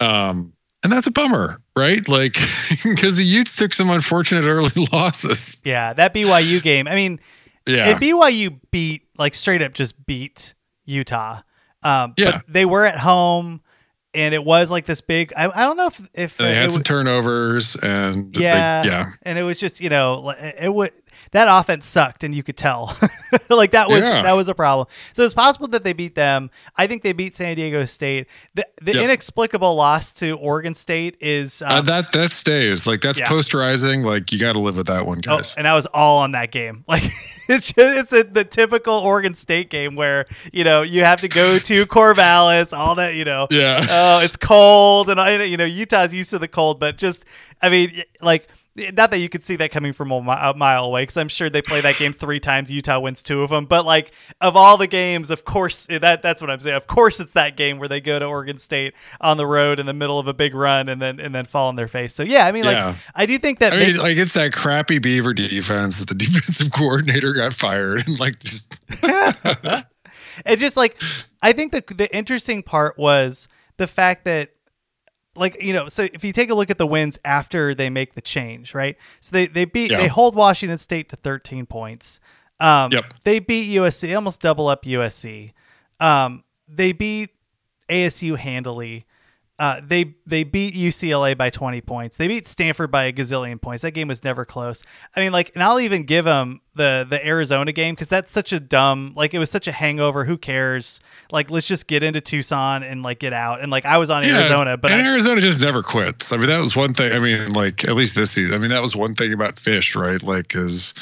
[0.00, 2.06] Um, and that's a bummer, right?
[2.08, 2.34] Like,
[2.84, 5.56] because the Utes took some unfortunate early losses.
[5.64, 6.86] Yeah, that BYU game.
[6.86, 7.18] I mean,
[7.66, 7.88] Yeah.
[7.90, 11.40] and BYU beat like straight up just beat Utah.
[11.82, 12.32] Um, Yeah.
[12.32, 13.60] but they were at home,
[14.16, 15.32] and it was like this big.
[15.36, 18.82] I, I don't know if if they uh, had it some turnovers and they- yeah,
[18.84, 19.04] yeah.
[19.22, 20.92] and it was just you know it would
[21.32, 22.96] that offense sucked, and you could tell
[23.50, 24.22] like that was Yeah.
[24.22, 24.86] that was a problem.
[25.12, 26.50] So it's possible that they beat them.
[26.76, 28.26] I think they beat San Diego State.
[28.54, 29.04] The the Yep.
[29.04, 33.28] inexplicable loss to Oregon State is um, Uh, that that stays like that's Yeah.
[33.28, 34.02] post rising.
[34.02, 35.54] Like you got to live with that one, guys.
[35.56, 36.84] and I was all on that game.
[36.88, 37.04] Like
[37.48, 41.28] it's just, it's a, the typical Oregon State game where you know you have to
[41.28, 41.86] go to
[42.16, 43.46] Corvallis, all that you know.
[43.50, 47.24] yeah, Oh, it's cold, and I, you know Utah's used to the cold, but just
[47.62, 51.16] I mean, like not that you could see that coming from a, mile away, because
[51.16, 52.70] I'm sure they play that game three times.
[52.70, 56.22] Utah wins two of them, but like of all the games, of course eh, that
[56.22, 56.76] that's what I'm saying.
[56.76, 59.86] Of course, it's that game where they go to Oregon State on the road in
[59.86, 62.14] the middle of a big run and then and then fall on their face.
[62.14, 62.88] So yeah, I mean, Yeah.
[62.88, 66.14] like I do think that I mean, like it's that crappy Beaver defense that the
[66.16, 68.84] defensive coordinator got fired and like just
[70.44, 71.00] it just like
[71.42, 74.50] I think the the interesting part was the fact that
[75.36, 78.14] like you know so if you take a look at the wins after they make
[78.14, 79.98] the change right so they they beat Yeah.
[79.98, 82.20] they hold Washington State to 13 points
[82.60, 83.04] um Yep.
[83.24, 85.52] they beat USC almost double up USC
[86.00, 87.30] Um, they beat
[87.88, 89.06] ASU handily.
[89.58, 92.18] Uh, they they beat UCLA by 20 points.
[92.18, 93.80] They beat Stanford by a gazillion points.
[93.80, 94.82] That game was never close.
[95.16, 98.52] I mean, like, and I'll even give them the the Arizona game because that's such
[98.52, 100.26] a dumb, like, it was such a hangover.
[100.26, 101.00] Who cares?
[101.32, 103.62] Like, let's just get into Tucson and like get out.
[103.62, 106.32] And like, I was on Yeah, Arizona, but and I- Arizona just never quits.
[106.32, 107.12] I mean, that was one thing.
[107.14, 108.54] I mean, like at least this season.
[108.54, 110.22] I mean, that was one thing about Fish, right?
[110.22, 110.92] Like, is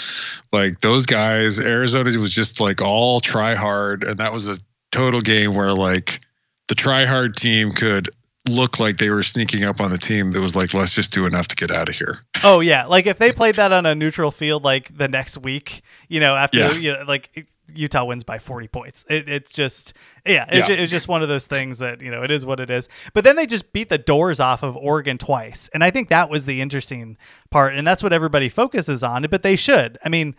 [0.53, 1.59] like those guys.
[1.59, 4.55] Arizona was just like all try hard, and that was a
[4.93, 6.21] total game where like
[6.69, 8.11] the try hard team could
[8.49, 11.25] look like they were sneaking up on the team that was like, let's just do
[11.27, 12.19] enough to get out of here.
[12.43, 15.83] Oh yeah, like if they played that on a neutral field, like the next week,
[16.09, 16.73] you know, after Yeah.
[16.73, 19.05] you know, like Utah wins by forty points.
[19.09, 19.95] It, it's just
[20.27, 20.67] yeah, Yeah.
[20.71, 22.89] it's just one of those things that you know it is what it is.
[23.15, 26.29] But then they just beat the doors off of Oregon twice, and I think that
[26.29, 27.17] was the interesting
[27.51, 29.27] part, and that's what everybody focuses on.
[29.31, 29.97] But they should.
[30.05, 30.37] I mean,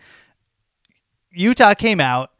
[1.32, 2.30] Utah came out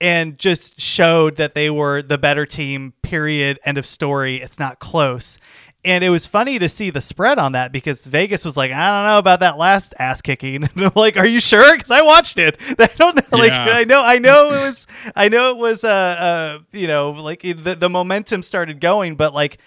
[0.00, 3.58] and just showed that they were the better team, period.
[3.64, 4.36] End of story.
[4.36, 5.38] It's not close.
[5.84, 8.88] And it was funny to see the spread on that because Vegas was like, I
[8.90, 10.64] don't know about that last ass kicking.
[10.74, 11.76] And I'm like, Are you sure?
[11.76, 12.60] Because I watched it.
[12.78, 13.38] I don't know.
[13.38, 13.70] Like, Yeah.
[13.70, 17.42] I know, I know it was, I know it was, uh, uh, you know, like
[17.42, 19.58] the, the momentum started going, but like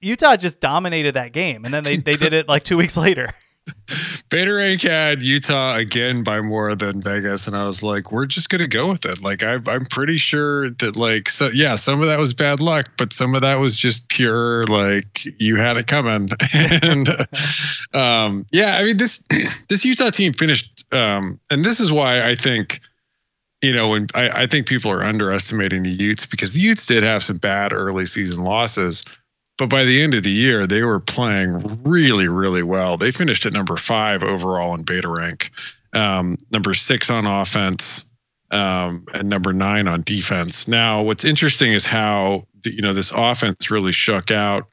[0.00, 1.64] Utah just dominated that game.
[1.64, 3.32] And then they, they did it like two weeks later.
[4.28, 8.68] Beta had Utah again by more than Vegas, and I was like, we're just gonna
[8.68, 9.20] go with it.
[9.20, 12.90] Like, I, I'm pretty sure that, like, so yeah, some of that was bad luck,
[12.96, 16.28] but some of that was just pure, like, you had it coming.
[16.82, 17.08] and
[17.92, 19.22] um, yeah, I mean, this
[19.68, 22.80] this Utah team finished, um, and this is why I think.
[23.62, 27.02] You know, when I, I think people are underestimating the Utes because the Utes did
[27.02, 29.04] have some bad early season losses,
[29.60, 32.96] but by the end of the year, they were playing really, really well.
[32.96, 35.50] They finished at number five overall in beta rank,
[35.92, 38.06] um, number six on offense,
[38.50, 40.66] um, and number nine on defense.
[40.66, 44.66] Now, what's interesting is how the, you know this offense really shook out.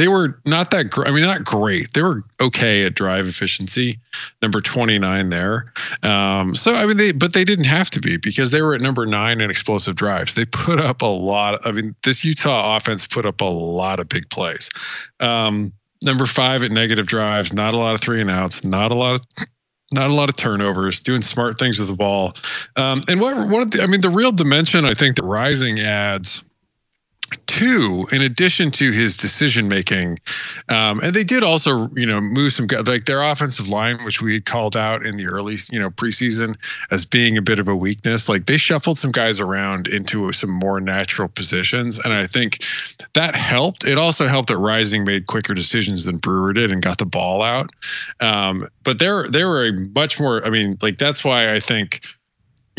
[0.00, 1.08] They were not that great.
[1.08, 1.92] I mean, not great.
[1.92, 4.00] They were okay at drive efficiency,
[4.40, 5.74] number 29 there.
[6.02, 8.80] Um, so I mean, they but they didn't have to be because they were at
[8.80, 10.36] number nine in explosive drives.
[10.36, 11.66] They put up a lot.
[11.66, 14.70] I mean, this Utah offense put up a lot of big plays.
[15.20, 15.70] Um,
[16.02, 19.16] number five at negative drives, not a lot of three and outs, not a lot
[19.16, 19.46] of
[19.92, 22.32] not a lot of turnovers, doing smart things with the ball.
[22.76, 25.78] Um, and what one of the, I mean, the real dimension I think that Rising
[25.78, 26.42] adds
[27.46, 30.18] two in addition to his decision making
[30.68, 34.40] um, and they did also you know move some like their offensive line which we
[34.40, 36.56] called out in the early you know preseason
[36.90, 38.28] as being a bit of a weakness.
[38.28, 42.64] Like they shuffled some guys around into some more natural positions and i think
[43.14, 43.84] that helped.
[43.84, 47.42] It also helped that rising made quicker decisions than brewer did and got the ball
[47.42, 47.70] out.
[48.20, 52.00] Um, but they're they were a much more i mean like that's why i think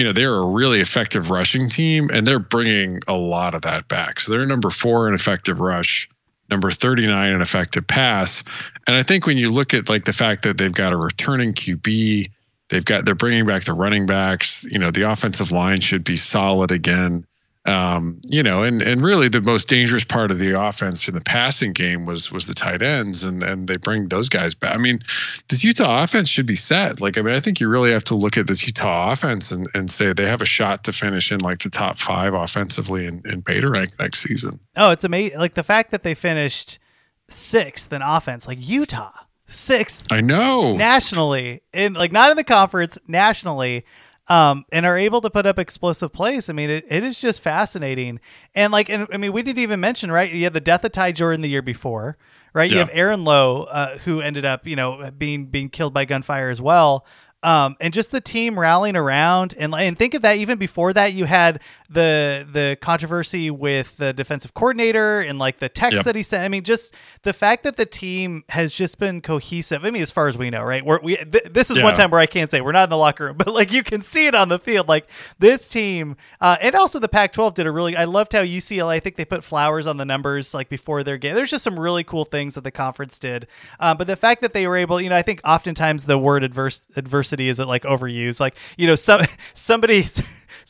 [0.01, 3.87] you know they're a really effective rushing team and they're bringing a lot of that
[3.87, 4.19] back.
[4.19, 6.09] So they're number four in effective rush
[6.49, 8.43] number 39 in effective pass.
[8.87, 11.53] And i think when you look at like the fact that they've got a returning
[11.53, 12.31] qb
[12.69, 16.15] they've got they're bringing back the running backs you know the offensive line should be
[16.15, 17.23] solid again
[17.65, 21.21] um, you know, and and really the most dangerous part of the offense in the
[21.21, 24.73] passing game was was the tight ends, and and they bring those guys back.
[24.73, 24.99] I mean,
[25.47, 27.01] this Utah offense should be set.
[27.01, 29.67] Like, I mean, I think you really have to look at this Utah offense and,
[29.75, 33.21] and say they have a shot to finish in like the top five offensively in,
[33.25, 34.59] in beta rank next season.
[34.75, 35.37] Oh, it's amazing.
[35.37, 36.79] Like the fact that they finished
[37.27, 39.11] sixth in offense, like Utah,
[39.45, 40.75] sixth I know.
[40.75, 43.85] nationally, in like not in the conference, nationally,
[44.27, 46.49] um, and are able to put up explosive plays.
[46.49, 48.19] I mean, it, it is just fascinating.
[48.55, 50.31] And like, and I mean, we didn't even mention right.
[50.31, 52.17] You had the death of Ty Jordan the year before,
[52.53, 52.71] right?
[52.71, 56.49] You have Aaron Lowe, uh, who ended up, you know, being being killed by gunfire
[56.49, 57.05] as well.
[57.43, 60.37] Um, and just the team rallying around, and and think of that.
[60.37, 61.59] Even before that, you had
[61.91, 66.05] the the controversy with the defensive coordinator and like the text Yep.
[66.05, 66.43] that he sent.
[66.43, 69.83] I mean, just the fact that the team has just been cohesive.
[69.83, 70.85] I mean, as far as we know, right?
[70.85, 72.97] We're, we th- this is one time where I can't say we're not in the
[72.97, 74.87] locker room, but like you can see it on the field.
[74.87, 77.95] Like this team, uh, and also the Pac-12 did a really.
[77.97, 78.93] I loved how UCLA.
[78.93, 81.35] I think they put flowers on the numbers like before their game.
[81.35, 83.47] There's just some really cool things that the conference did.
[83.79, 86.43] Um, but the fact that they were able, you know, I think oftentimes the word
[86.43, 88.39] adverse adversity is like overused.
[88.39, 89.21] Like you know, some
[89.53, 90.05] somebody.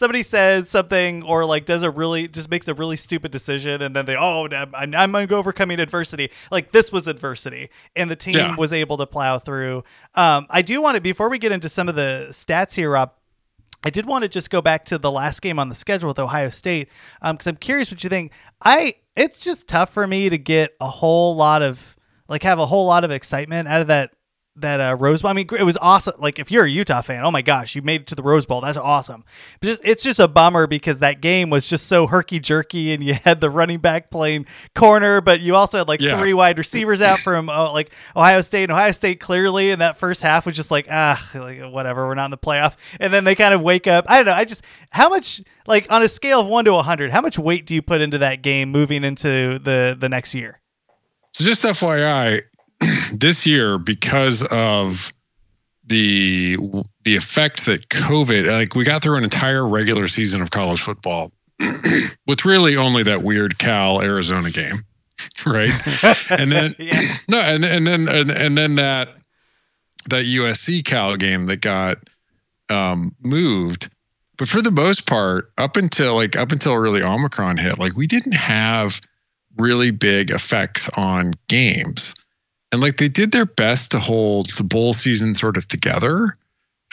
[0.02, 3.96] Somebody says something or like does a really just makes a really stupid decision and
[3.96, 8.10] then they oh I'm, I'm, I'm gonna go overcoming adversity like this was adversity and
[8.10, 8.56] the team Yeah.
[8.56, 9.84] was able to plow through.
[10.16, 13.12] Um, I do want to before we get into some of the stats here, Rob.
[13.84, 16.18] I did want to just go back to the last game on the schedule with
[16.18, 16.90] Ohio State
[17.22, 18.32] because I'm curious what you think.
[18.66, 21.96] I it's just tough for me to get a whole lot of
[22.28, 24.10] like have a whole lot of excitement out of that
[24.58, 25.32] that uh, Rose Bowl.
[25.32, 26.14] I mean, it was awesome.
[26.20, 28.46] Like if you're a Utah fan, oh my gosh, you made it to the Rose
[28.46, 28.60] Bowl.
[28.62, 29.24] That's awesome.
[29.62, 33.04] But just, it's just a bummer because that game was just so herky jerky, and
[33.04, 36.20] you had the running back playing corner, but you also had like Yeah.
[36.20, 38.64] three wide receivers out from uh, like Ohio State.
[38.64, 42.16] And Ohio State clearly in that first half was just like ah, like whatever, we're
[42.16, 42.76] not in the playoff.
[43.00, 44.06] And then they kind of wake up.
[44.10, 44.34] I don't know.
[44.34, 47.66] I just how much like on a scale of one to hundred, how much weight
[47.66, 50.60] do you put into that game moving into the the next year?
[51.34, 52.42] So just FYI,
[53.12, 55.14] this year because of
[55.86, 56.58] the
[57.04, 61.32] the effect that COVID, like we got through an entire regular season of college football
[62.28, 64.86] with really only that weird Cal Arizona game,
[65.46, 65.72] right?
[66.30, 67.16] and then Yeah.
[67.28, 69.10] no, and and then and, and then that
[70.10, 71.98] that USC Cal game that got
[72.70, 73.90] um, moved.
[74.38, 78.08] But for the most part, up until like up until really Omicron hit, like we
[78.08, 79.00] didn't have
[79.58, 82.16] really big effects on games.
[82.72, 86.38] And like they did their best to hold the bowl season sort of together.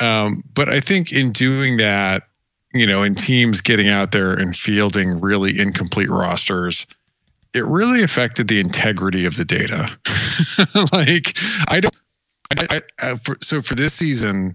[0.01, 2.25] Um, but I think in doing that,
[2.75, 6.87] you know, in teams getting out there and fielding really incomplete rosters,
[7.55, 9.88] it really affected the integrity of the data.
[10.93, 11.38] like
[11.69, 11.97] I don't,
[12.71, 14.55] I, I, for, so for this season,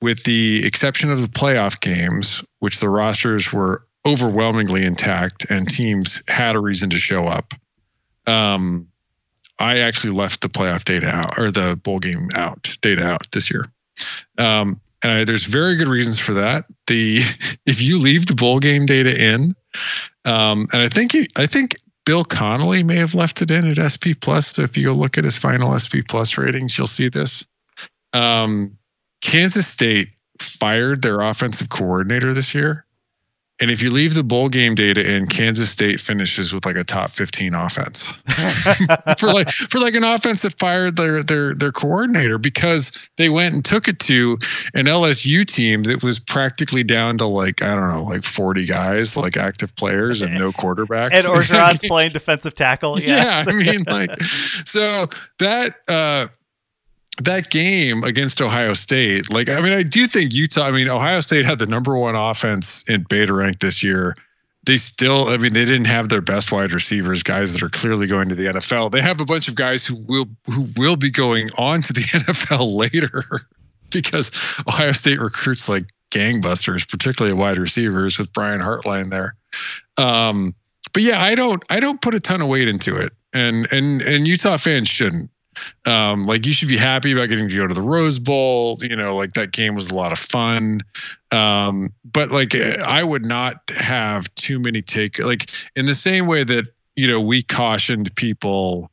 [0.00, 6.22] with the exception of the playoff games, which the rosters were overwhelmingly intact and teams
[6.28, 7.54] had a reason to show up.
[8.26, 8.88] Um,
[9.58, 13.50] I actually left the playoff data out or the bowl game out data out this
[13.50, 13.66] year.
[14.38, 16.64] Um, and I, there's very good reasons for that.
[16.86, 17.20] The
[17.66, 19.54] if you leave the bowl game data in,
[20.24, 23.78] um, and I think he, I think Bill Connolly may have left it in at
[23.78, 24.48] SP Plus.
[24.48, 27.46] So if you go look at his final SP Plus ratings, you'll see this.
[28.12, 28.78] Um,
[29.20, 32.86] Kansas State fired their offensive coordinator this year.
[33.60, 36.82] And if you leave the bowl game data in, Kansas State finishes with like a
[36.82, 38.12] top 15 offense
[39.18, 43.54] for like for like an offense that fired their their their coordinator because they went
[43.54, 44.38] and took it to
[44.74, 49.16] an LSU team that was practically down to like I don't know like 40 guys
[49.16, 51.12] like active players and no quarterbacks.
[51.12, 53.00] And Orgeron's playing defensive tackle.
[53.00, 54.20] yeah, Yeah, I mean, like,
[54.64, 56.26] so that uh,
[57.22, 60.66] that game against Ohio State, like, I mean, I do think Utah.
[60.66, 64.16] I mean, Ohio State had the number one offense in beta rank this year.
[64.66, 68.06] They still, I mean, they didn't have their best wide receivers, guys that are clearly
[68.06, 68.90] going to the NFL.
[68.90, 72.00] They have a bunch of guys who will who will be going on to the
[72.00, 73.24] NFL later
[73.90, 74.30] because
[74.66, 79.34] Ohio State recruits like gangbusters, particularly wide receivers with Brian Hartline there.
[79.98, 80.54] Um,
[80.92, 84.00] but yeah, I don't I don't put a ton of weight into it, and and
[84.02, 85.30] and Utah fans shouldn't.
[85.86, 88.78] Um, like you should be happy about getting to go to the Rose Bowl.
[88.80, 90.80] You know, like that game was a lot of fun.
[91.30, 96.44] Um, but like I would not have too many take like in the same way
[96.44, 98.90] that you know we cautioned people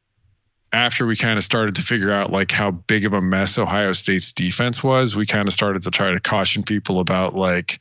[0.74, 3.94] after we kind of started to figure out like how big of a mess Ohio
[3.94, 7.80] State's defense was, we kind of started to try to caution people about like,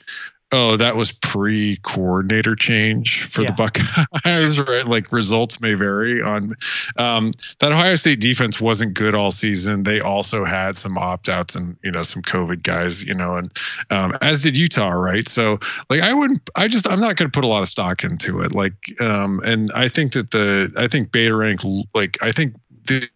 [0.52, 3.48] oh, that was pre coordinator change for Yeah.
[3.48, 4.84] the Buckeyes, right?
[4.84, 6.54] Like results may vary on
[6.96, 9.84] um, that Ohio State defense wasn't good all season.
[9.84, 13.50] They also had some opt outs and, you know, some COVID guys, you know, and
[13.90, 15.26] um, as did Utah, right?
[15.28, 15.58] So
[15.88, 18.40] like I wouldn't I just I'm not going to put a lot of stock into
[18.40, 18.52] it.
[18.52, 21.60] Like um, and I think that the I think beta rank
[21.94, 22.54] like I think
[22.86, 23.08] the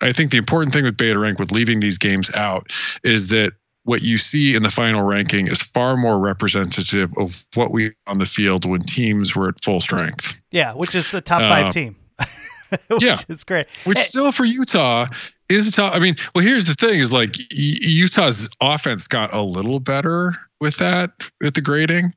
[0.00, 2.72] I think the important thing with beta rank with leaving these games out
[3.04, 3.52] is that
[3.88, 8.18] what you see in the final ranking is far more representative of what we on
[8.18, 10.36] the field when teams were at full strength.
[10.50, 11.96] yeah, which is a top five Uh, team.
[12.88, 13.16] which yeah.
[13.30, 13.66] it's great.
[13.84, 15.06] Which Hey, still for Utah
[15.48, 15.94] is a top.
[15.96, 20.76] I mean, well, here's the thing: is like Utah's offense got a little better with
[20.76, 22.12] that with the grading,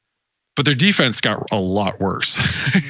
[0.58, 2.38] but their defense got a lot worse.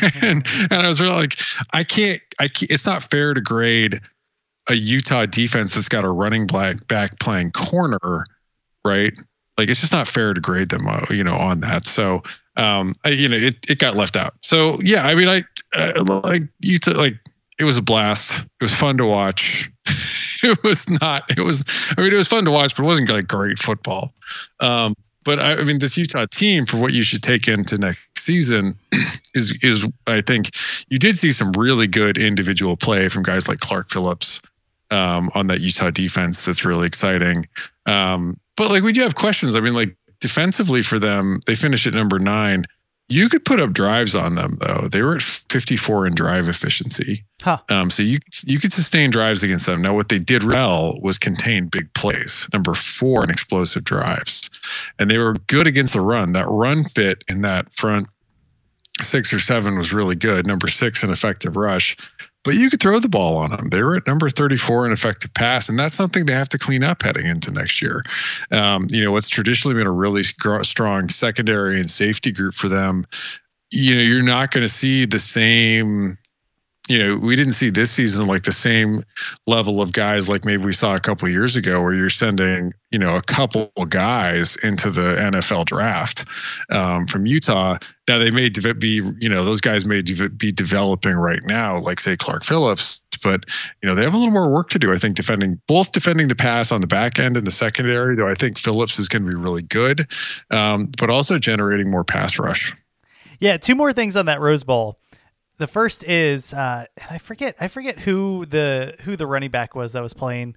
[0.23, 1.39] and and I was really like,
[1.71, 2.19] I can't.
[2.39, 3.99] I can't, it's not fair to grade
[4.71, 8.25] a Utah defense that's got a running black back playing corner,
[8.85, 9.13] right?
[9.57, 11.85] Like it's just not fair to grade them, uh, you know, on that.
[11.85, 12.23] So,
[12.57, 14.33] um, I, you know, it, it got left out.
[14.41, 15.41] So yeah, I mean, I
[15.75, 17.15] uh, like Utah, like
[17.59, 18.39] it was a blast.
[18.39, 19.71] It was fun to watch.
[20.43, 21.29] it was not.
[21.29, 21.63] It was.
[21.97, 24.13] I mean, it was fun to watch, but it wasn't like great football.
[24.59, 28.07] Um, but I, I mean, this Utah team, for what you should take into next
[28.17, 28.73] season,
[29.35, 30.49] is is I think
[30.89, 34.41] you did see some really good individual play from guys like Clark Phillips
[34.91, 36.45] um, on that Utah defense.
[36.45, 37.47] That's really exciting.
[37.85, 39.55] Um, but like we do have questions.
[39.55, 42.65] I mean, like defensively for them, they finished at number nine.
[43.09, 44.87] You could put up drives on them though.
[44.87, 47.25] They were at 54 in drive efficiency.
[47.41, 47.57] Huh.
[47.69, 49.81] Um, so you you could sustain drives against them.
[49.81, 52.47] Now what they did well was contain big plays.
[52.53, 54.49] Number four in explosive drives,
[54.97, 56.33] and they were good against the run.
[56.33, 58.07] That run fit in that front
[59.01, 60.47] six or seven was really good.
[60.47, 61.97] Number six in effective rush.
[62.43, 63.69] But you could throw the ball on them.
[63.69, 66.83] They were at number 34 in effective pass, and that's something they have to clean
[66.83, 68.03] up heading into next year.
[68.51, 73.05] Um, you know, what's traditionally been a really strong secondary and safety group for them.
[73.71, 76.17] You know, you're not going to see the same
[76.89, 79.03] you know, we didn't see this season like the same
[79.47, 82.99] level of guys like maybe we saw a couple years ago, where you're sending, you
[82.99, 86.25] know, a couple guys into the NFL draft
[86.71, 87.77] um, from Utah.
[88.07, 92.17] Now they may be, you know, those guys may be developing right now, like say
[92.17, 93.45] Clark Phillips, but
[93.81, 94.91] you know they have a little more work to do.
[94.91, 98.27] I think defending both defending the pass on the back end and the secondary, though
[98.27, 100.01] I think Phillips is going to be really good,
[100.49, 102.73] um, but also generating more pass rush.
[103.39, 105.00] Yeah, two more things on that Rose Bowl.
[105.61, 109.91] The first is uh, I forget I forget who the who the running back was
[109.91, 110.55] that was playing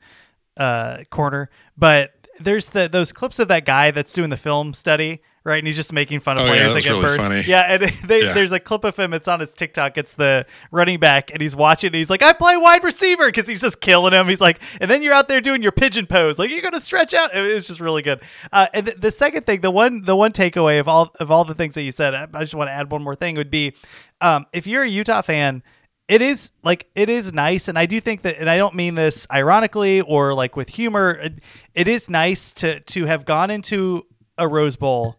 [0.57, 5.21] uh, corner, but there's the those clips of that guy that's doing the film study
[5.45, 5.59] right?
[5.59, 7.21] And he's just making fun of oh, players yeah, that get really burned.
[7.21, 7.43] Funny.
[7.47, 8.33] Yeah, and they, yeah.
[8.33, 9.13] there's a clip of him.
[9.13, 9.99] It's on his TikTok.
[9.99, 11.89] It's the running back, and he's watching.
[11.89, 14.29] And he's like, "I play wide receiver," because he's just killing him.
[14.29, 17.15] He's like, and then you're out there doing your pigeon pose, like you're gonna stretch
[17.15, 17.31] out.
[17.35, 18.21] It's just really good.
[18.53, 21.45] Uh, and the, the, second thing, the one the one takeaway of all of all
[21.45, 23.37] the things that you said, I, I just want to add one more thing.
[23.37, 23.75] Would be
[24.21, 25.63] um, if you're a Utah fan
[26.07, 28.95] it is like it is nice and i do think that and i don't mean
[28.95, 31.41] this ironically or like with humor it,
[31.75, 34.05] it is nice to to have gone into
[34.37, 35.19] a rose bowl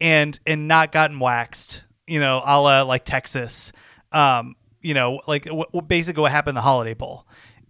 [0.00, 3.72] and and not gotten waxed you know a la like texas.
[4.12, 7.26] Um you know like w- basically what happened in the holiday bowl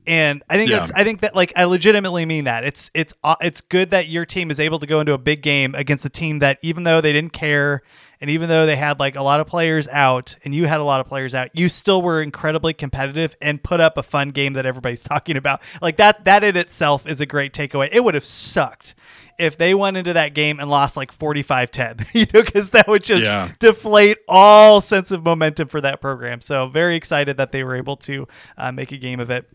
[0.06, 0.80] and I think yeah.
[0.80, 4.08] that's I think that like I legitimately mean that it's it's uh, it's good that
[4.08, 6.84] your team is able to go into a big game against a team that even
[6.84, 7.82] though they didn't care
[8.20, 10.84] and even though they had like a lot of players out and you had a
[10.84, 14.54] lot of players out, you still were incredibly competitive and put up a fun game
[14.54, 15.60] that everybody's talking about.
[15.82, 17.88] Like that that in itself is a great takeaway.
[17.92, 18.94] It would have sucked
[19.38, 23.04] if they went into that game and lost like 45-10, you know, cuz that would
[23.04, 23.50] just yeah.
[23.58, 26.40] deflate all sense of momentum for that program.
[26.40, 28.26] So very excited that they were able to
[28.56, 29.46] uh, make a game of it.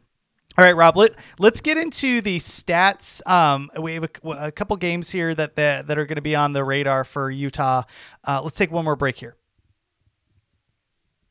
[0.58, 0.98] All right, Rob.
[0.98, 3.26] Let, let's get into the stats.
[3.28, 6.36] Um, we have a, a couple games here that that, that are going to be
[6.36, 7.84] on the radar for Utah.
[8.28, 9.36] Uh, let's take one more break here.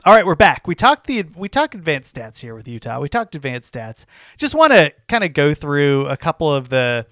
[0.06, 0.66] All right, we're back.
[0.66, 3.00] We talked the we talked advanced stats here with Utah.
[3.00, 4.06] We talked advanced stats.
[4.38, 7.06] Just want to kind of go through a couple of the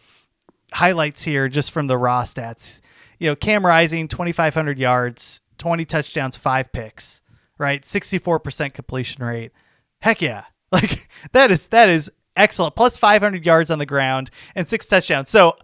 [0.72, 2.80] highlights here, just from the raw stats.
[3.18, 7.20] You know, Cam Rising, twenty five hundred yards, twenty touchdowns, five picks.
[7.58, 9.52] Right, sixty four percent completion rate.
[10.00, 12.76] Heck yeah, Like that is that is excellent.
[12.76, 15.30] Plus 500 yards on the ground and six touchdowns.
[15.30, 15.56] So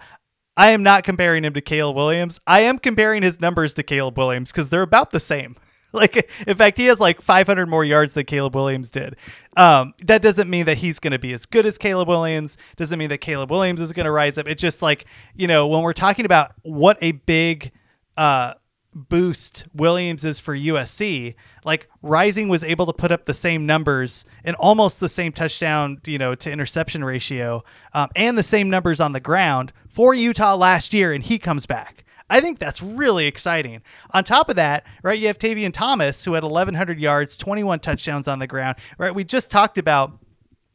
[0.57, 2.41] I am not comparing him to Caleb Williams.
[2.47, 5.57] I am comparing his numbers to Caleb Williams because they're about the same.
[5.95, 9.15] Like, in fact, he has like 500 more yards than Caleb Williams did.
[9.57, 12.59] Um, that doesn't mean that he's going to be as good as Caleb Williams.
[12.75, 14.49] Doesn't mean that Caleb Williams is going to rise up.
[14.49, 15.05] It's just like
[15.37, 17.71] you know when we're talking about what a big
[18.17, 18.55] uh,
[18.95, 21.35] boost Williams is for USC,
[21.65, 26.01] like Rising was able to put up the same numbers and almost the same touchdown,
[26.07, 30.55] you know, to interception ratio, um, and the same numbers on the ground for Utah
[30.55, 32.05] last year, and he comes back.
[32.31, 33.83] I think that's really exciting.
[34.13, 38.27] On top of that, right, you have Tavion Thomas who had 1,100 yards, 21 touchdowns
[38.27, 38.77] on the ground.
[38.97, 40.19] Right, we just talked about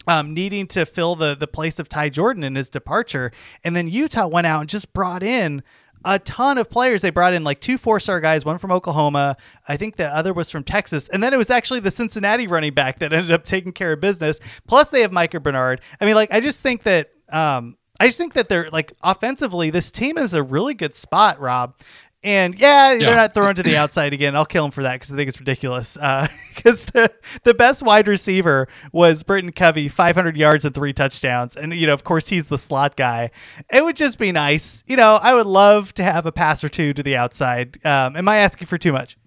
[0.08, 3.32] um, needing to fill the the place of Ty Jordan in his departure,
[3.64, 5.64] and then Utah went out and just brought in
[6.06, 7.02] a ton of players.
[7.02, 9.38] They brought in like two four star guys, one from Oklahoma.
[9.68, 11.08] I think the other was from Texas.
[11.10, 14.00] And then it was actually the Cincinnati running back that ended up taking care of
[14.00, 14.40] business.
[14.68, 15.82] Plus, they have Micah Bernard.
[16.00, 17.10] I mean, like, I just think that.
[17.32, 21.38] Um, I just think that they're like offensively, this team is a really good spot,
[21.38, 21.76] Rob.
[22.22, 24.36] And yeah, they're not thrown to the outside again.
[24.36, 25.94] I'll kill him for that because I think it's ridiculous.
[25.94, 27.12] Because uh, the,
[27.44, 31.56] the best wide receiver was Britain Covey, 500 yards and three touchdowns.
[31.56, 33.32] And, you know, of course, he's the slot guy.
[33.72, 34.84] It would just be nice.
[34.86, 37.78] You know, I would love to have a pass or two to the outside.
[37.86, 39.18] Um, am I asking for too much?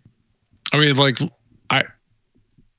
[0.74, 1.16] I mean, like,
[1.70, 1.84] I,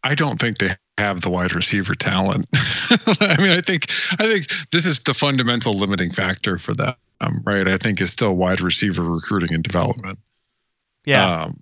[0.04, 2.46] I don't think they have the wide receiver talent.
[2.54, 3.90] I mean, I think
[4.20, 7.68] I think this is the fundamental limiting factor for them um, right?
[7.68, 10.20] I think is still wide receiver recruiting and development.
[11.06, 11.44] Yeah.
[11.44, 11.60] Um,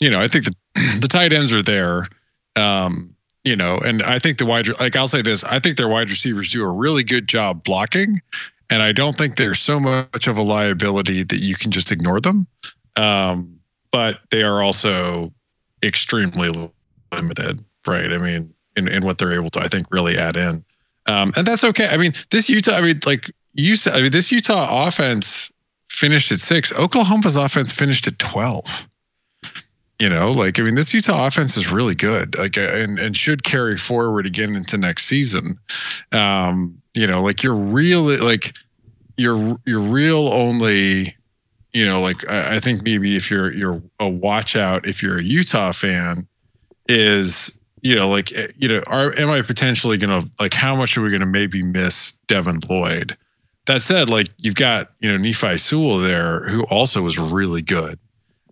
[0.00, 0.54] you know, I think the
[1.00, 2.08] the tight ends are there.
[2.56, 3.14] Um,
[3.44, 6.10] you know, and I think the wide like I'll say this, I think their wide
[6.10, 8.20] receivers do a really good job blocking,
[8.70, 12.20] and I don't think they're so much of a liability that you can just ignore
[12.20, 12.46] them.
[12.96, 13.58] Um,
[13.90, 15.32] but they are also
[15.82, 16.70] extremely
[17.12, 18.12] limited, right?
[18.12, 20.64] I mean, in, in what they're able to, I think, really add in.
[21.06, 21.88] Um, and that's okay.
[21.90, 25.50] I mean, this Utah, I mean, like you said, I mean, this Utah offense
[25.88, 26.72] finished at six.
[26.72, 28.88] Oklahoma's offense finished at 12.
[29.98, 33.44] You know, like, I mean, this Utah offense is really good, like, and, and should
[33.44, 35.58] carry forward again into next season.
[36.10, 38.52] Um, you know, like, you're really, like,
[39.16, 41.14] you're, you're real only,
[41.72, 45.18] you know, like, I, I think maybe if you're, you're a watch out, if you're
[45.18, 46.26] a Utah fan,
[46.88, 50.96] is you know, like eh, you know, are am I potentially gonna like how much
[50.96, 53.16] are we gonna maybe miss Devin Lloyd?
[53.66, 57.98] That said, like you've got you know Nephi Sewell there, who also was really good.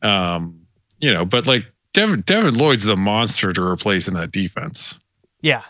[0.02, 0.66] Um,
[0.98, 4.98] you know, but like Devin Devin Lloyd's the monster to replace in that defense.
[5.40, 5.62] Yeah,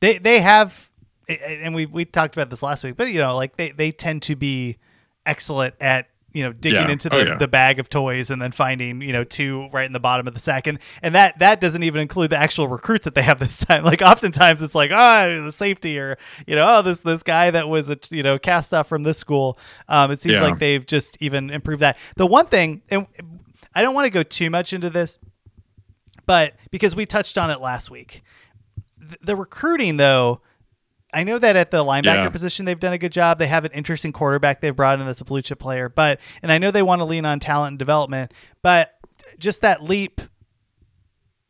[0.00, 0.90] they they have,
[1.28, 4.22] and we we talked about this last week, but you know, like they they tend
[4.22, 4.78] to be
[5.24, 6.90] excellent at you know digging Yeah.
[6.90, 7.34] into Oh, the, yeah.
[7.36, 10.34] the bag of toys and then finding you know two right in the bottom of
[10.34, 13.38] the sack and and that that doesn't even include the actual recruits that they have
[13.38, 17.22] this time like oftentimes it's like oh the safety or you know oh this this
[17.22, 19.58] guy that was a you know cast off from this school
[19.88, 20.42] um it seems Yeah.
[20.42, 23.06] like they've just even improved that the one thing and
[23.74, 25.18] i don't want to go too much into this
[26.26, 28.22] but because we touched on it last week
[29.00, 30.40] Th- the recruiting though
[31.16, 32.28] I know that at the linebacker Yeah.
[32.28, 33.38] position they've done a good job.
[33.38, 36.52] They have an interesting quarterback they've brought in that's a blue chip player, but and
[36.52, 38.92] I know they want to lean on talent and development, but
[39.38, 40.20] just that leap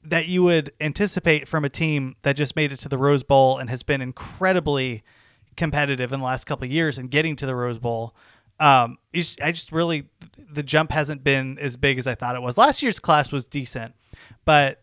[0.04, 3.58] that you would anticipate from a team that just made it to the Rose Bowl
[3.58, 5.02] and has been incredibly
[5.56, 8.14] competitive in the last couple of years and getting to the Rose Bowl.
[8.60, 8.98] Um,
[9.42, 10.08] I just really
[10.48, 12.56] the jump hasn't been as big as I thought it was.
[12.56, 13.94] Last year's class was decent,
[14.44, 14.82] but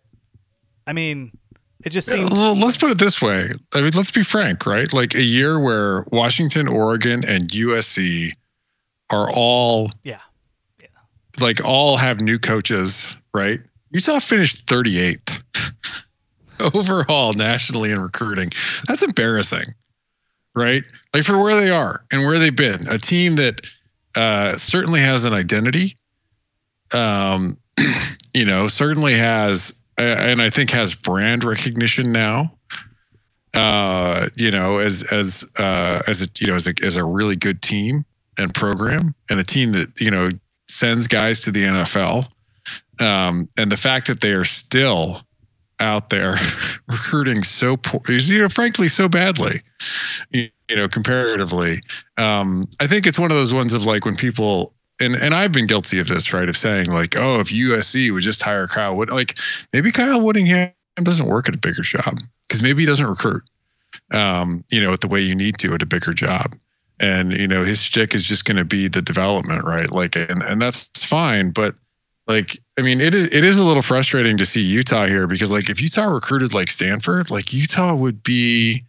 [0.86, 1.32] I mean,
[1.84, 3.48] it just seems Well, let's put it this way.
[3.74, 4.92] I mean, let's be frank, right?
[4.94, 8.32] Like a year where Washington, Oregon, and USC
[9.10, 10.20] are all yeah.
[11.40, 13.60] like all have new coaches, right?
[13.92, 15.44] Utah finished 38th
[16.74, 18.50] overall nationally in recruiting.
[18.88, 19.66] That's embarrassing,
[20.56, 20.84] right?
[21.14, 23.62] Like for where they are and where they've been, a team that
[24.16, 25.96] uh, certainly has an identity.
[26.94, 27.58] Um,
[28.34, 32.54] you know, certainly has, and I think has brand recognition now.
[33.54, 37.36] Uh, you know, as as uh, as a you know as a as a really
[37.36, 38.04] good team
[38.38, 40.30] and program and a team that you know
[40.68, 42.26] sends guys to the NFL.
[43.00, 45.22] Um, and the fact that they are still
[45.80, 46.36] out there
[46.88, 49.62] recruiting so poor, you know, frankly, so badly,
[50.32, 51.82] you, you know, comparatively.
[52.18, 55.52] Um, I think it's one of those ones of like when people, and, and I've
[55.52, 56.48] been guilty of this, right?
[56.48, 59.38] Of saying like, oh, if USC would just hire Kyle Wood, like
[59.72, 63.44] maybe Kyle Whittingham doesn't work at a bigger job because maybe he doesn't recruit,
[64.14, 66.56] um, you know, the way you need to at a bigger job
[67.00, 70.42] and you know his stick is just going to be the development right like and,
[70.44, 71.76] and that's fine but
[72.28, 75.52] like i mean it is it is a little frustrating to see utah here because
[75.52, 78.84] like if utah recruited like stanford like utah would be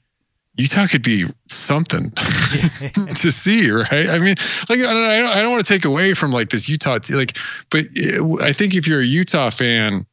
[0.57, 2.11] utah could be something
[3.17, 4.35] to see right i mean
[4.69, 6.99] like i don't, I don't, I don't want to take away from like this utah
[6.99, 7.37] t- like
[7.71, 7.85] but
[8.21, 10.07] uh, i think if you're a utah fan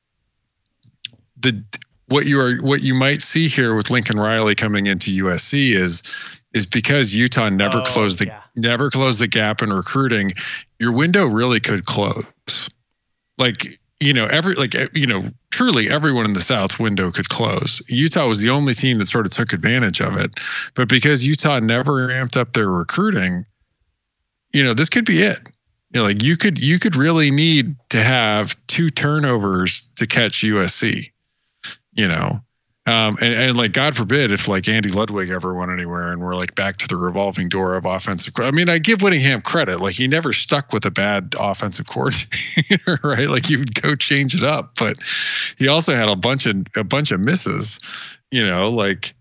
[1.40, 1.64] the
[2.08, 6.02] what you are what you might see here with lincoln riley coming into usc is
[6.54, 8.42] is because Utah never Oh, closed the yeah.
[8.56, 10.32] never closed the gap in recruiting,
[10.80, 12.70] your window really could close.
[13.38, 17.82] Like, you know, every like you know, truly everyone in the South window could close.
[17.88, 20.40] Utah was the only team that sort of took advantage of it.
[20.74, 23.46] But because Utah never ramped up their recruiting,
[24.54, 25.40] you know, this could be it.
[25.94, 30.42] You know, like you could you could really need to have two turnovers to catch
[30.42, 31.12] USC.
[31.94, 32.40] You know,
[32.92, 36.36] um, and, and like God forbid if like Andy Ludwig ever went anywhere and we're
[36.36, 38.34] like back to the revolving door of offensive.
[38.38, 39.80] I mean, I give Whittingham credit.
[39.80, 43.30] Like he never stuck with a bad offensive coordinator, right?
[43.30, 44.98] Like he would go change it up, but
[45.58, 47.80] he also had a bunch of a bunch of misses.
[48.30, 49.14] You know, like,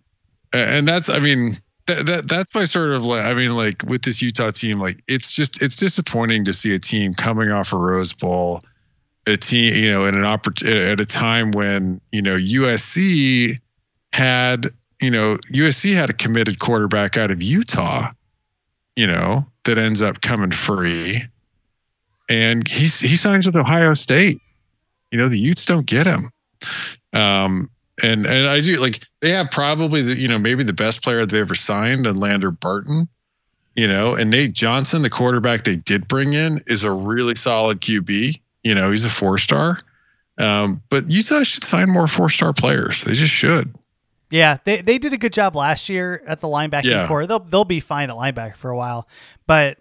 [0.53, 1.57] and that's I mean.
[1.87, 5.03] That, that that's my sort of like I mean like with this Utah team like
[5.09, 8.63] it's just it's disappointing to see a team coming off a Rose Bowl
[9.31, 13.59] a team, you know, in an opportunity at a time when you know USC
[14.13, 14.67] had,
[15.01, 18.09] you know, USC had a committed quarterback out of Utah,
[18.97, 21.23] you know, that ends up coming free,
[22.29, 24.39] and he he signs with Ohio State.
[25.11, 26.31] You know, the Utes don't get him.
[27.13, 27.71] Um,
[28.03, 31.27] and and I do like they have probably the you know maybe the best player
[31.27, 33.09] they ever signed, and Lander Barton.
[33.77, 37.81] You know, and Nate Johnson, the quarterback they did bring in, is a really solid
[37.81, 38.35] QB.
[38.65, 39.79] You know, he's a four star.
[40.39, 43.05] Um, but Utah should sign more four star players.
[43.05, 43.75] They just should.
[44.31, 47.07] Yeah, they they did a good job last year at the linebacking Yeah.
[47.09, 47.27] core.
[47.27, 49.09] They'll they'll be fine at linebacker for a while.
[49.47, 49.79] But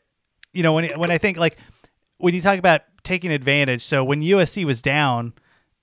[0.53, 1.57] you know, when when I think like
[2.17, 5.34] when you talk about taking advantage, so when USC was down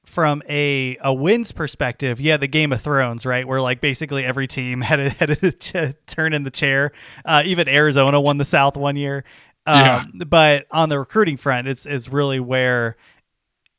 [0.05, 3.47] from a a wins perspective, yeah, the Game of Thrones, right?
[3.47, 6.91] Where like basically every team had a, had a ch- turn in the chair.
[7.25, 9.25] Uh, even Arizona won the South one year.
[9.67, 10.05] Um, Yeah.
[10.29, 12.97] But on the recruiting front, it's is really where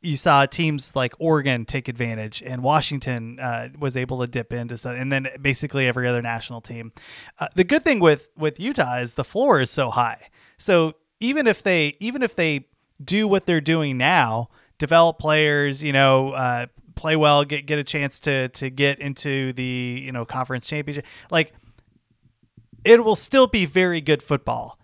[0.01, 4.77] you saw teams like Oregon take advantage, and Washington uh, was able to dip into,
[4.77, 6.91] some, and then basically every other national team.
[7.39, 10.29] Uh, the good thing with with Utah is the floor is so high.
[10.57, 12.67] So even if they even if they
[13.03, 17.83] do what they're doing now, develop players, you know, uh, play well, get get a
[17.83, 21.05] chance to to get into the you know conference championship.
[21.31, 21.53] Like
[22.83, 24.76] it will still be very good football.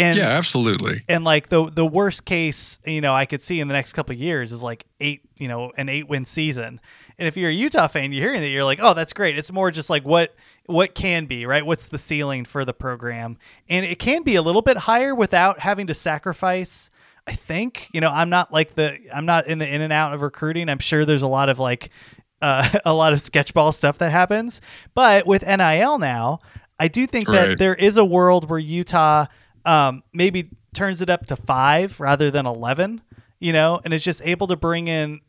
[0.00, 1.02] And yeah, absolutely.
[1.08, 4.14] and like the the worst case, you know, I could see in the next couple
[4.14, 6.80] of years is like eight, you know, an eight win season.
[7.18, 9.38] And if you're a Utah fan, you're hearing that you're like, oh, that's great.
[9.38, 10.34] It's more just like what
[10.66, 11.64] what can be, right?
[11.64, 13.36] What's the ceiling for the program?
[13.68, 16.90] And it can be a little bit higher without having to sacrifice.
[17.26, 20.14] I think, you know, I'm not like the I'm not in the in and out
[20.14, 20.68] of recruiting.
[20.68, 21.90] I'm sure there's a lot of like
[22.42, 24.60] uh, a lot of sketchball stuff that happens.
[24.94, 26.38] But with NIL now,
[26.78, 29.26] I do think that there is a world where Utah
[29.64, 33.00] um, maybe turns it up to five rather than 11,
[33.38, 35.20] you know, and is just able to bring in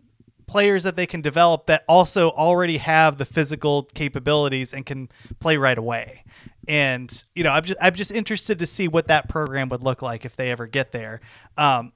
[0.48, 5.10] players that they can develop that also already have the physical capabilities and can
[5.40, 6.24] play right away.
[6.68, 10.02] And you know, I'm just I'm just interested to see what that program would look
[10.02, 11.22] like if they ever get there.
[11.58, 11.92] Um,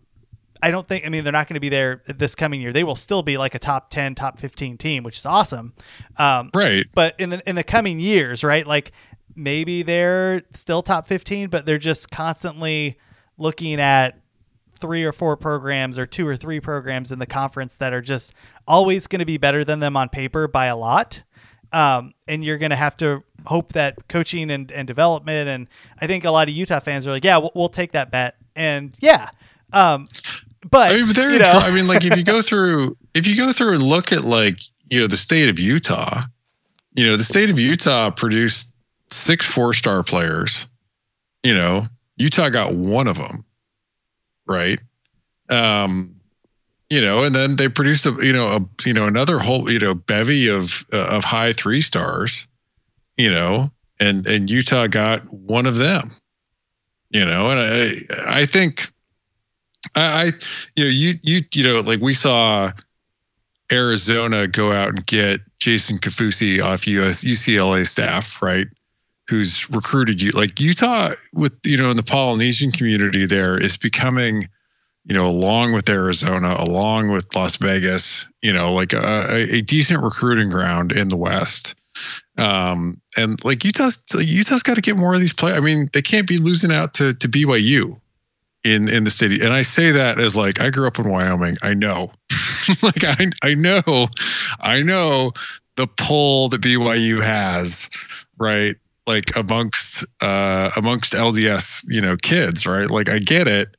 [0.64, 2.74] I don't think I mean they're not going to be there this coming year.
[2.74, 5.74] They will still be like a top 10, top 15 team, which is awesome.
[6.18, 6.86] Um, Right.
[6.96, 8.66] but in the in the coming years, right?
[8.66, 8.92] Like
[9.36, 12.98] maybe they're still top 15, but they're just constantly
[13.38, 14.20] looking at
[14.78, 18.34] three or four programs or two or three programs in the conference that are just
[18.68, 21.24] always going to be better than them on paper by a lot.
[21.72, 25.50] Um, and you're going to have to hope that coaching and, and development.
[25.50, 25.68] And
[26.00, 28.36] I think a lot of Utah fans are like, yeah, we'll, we'll take that bet.
[28.56, 29.30] And yeah.
[29.74, 30.08] Um,
[30.70, 33.36] but, I mean, but you know, I mean, like if you go through, if you
[33.36, 34.60] go through and look at like
[34.90, 36.22] you know the state of Utah,
[36.96, 38.72] you know the state of Utah produced
[39.16, 40.68] six four-star players.
[41.44, 41.86] You know,
[42.18, 43.46] Utah got one of them,
[44.48, 44.80] right?
[45.50, 46.16] Um,
[46.90, 49.80] you know, and then they produced a you know a you know another whole you
[49.80, 52.48] know bevy of uh, of high three stars.
[53.18, 56.10] You know, and and Utah got one of them.
[57.10, 58.92] You know, and I I think.
[59.96, 60.26] I, I
[60.76, 62.72] you know you you you know like we saw
[63.72, 68.68] Arizona go out and get Jason Kaufusi off US UCLA staff right
[69.28, 74.48] who's recruited you like Utah with you know in the Polynesian community there is becoming
[75.06, 80.04] you know along with Arizona along with Las Vegas you know like a, a- decent
[80.04, 81.76] recruiting ground in the West.
[82.38, 86.02] Um and like Utah's Utah's got to get more of these players I mean they
[86.02, 88.00] can't be losing out to to BYU
[88.64, 89.42] in in the city.
[89.44, 92.12] And i say that as like i grew up in wyoming i know.
[92.82, 94.08] Like i i know
[94.60, 95.34] i know
[95.76, 97.92] the pull that byu has
[98.40, 98.76] right
[99.08, 102.90] like amongst uh amongst lds you know kids right?
[102.90, 103.76] Like i get it.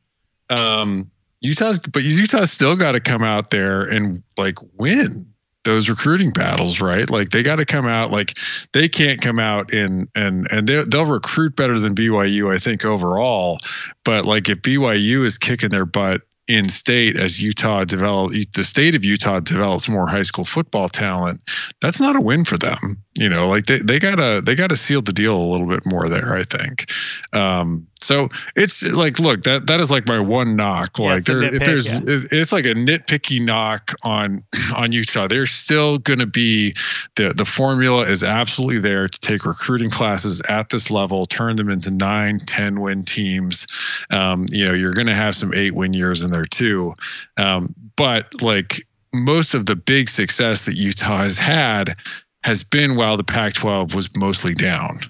[0.51, 1.11] Um
[1.41, 5.27] utah's but utah's still got to come out there and like win
[5.65, 7.11] those recruiting battles right?
[7.11, 8.39] Like they got to come out like
[8.73, 12.85] they can't come out in and and they'll, they'll recruit better than byu i think
[12.85, 13.59] overall.
[14.05, 18.95] But like if BYU is kicking their butt in state as Utah develop the state
[18.95, 21.41] of Utah develops more high school football talent,
[21.81, 23.03] that's not a win for them.
[23.19, 26.09] You know, like they, they gotta they gotta seal the deal a little bit more
[26.09, 26.91] there, I think.
[27.33, 30.97] Um, so it's like, look, that that is like my one knock.
[30.97, 31.99] Yeah, like there, if there's, yeah.
[32.05, 34.45] it's like a nitpicky knock on
[34.77, 35.27] on Utah.
[35.27, 36.77] They're still going to be
[37.17, 41.69] the the formula is absolutely there to take recruiting classes at this level, turn them
[41.69, 43.67] into nine, ten win teams.
[44.13, 46.95] Um, you know, you're going to have some eight win years in there too.
[47.37, 51.97] Um, but like most of the big success that Utah has had
[52.45, 55.01] has been while the Pac 12 was mostly down.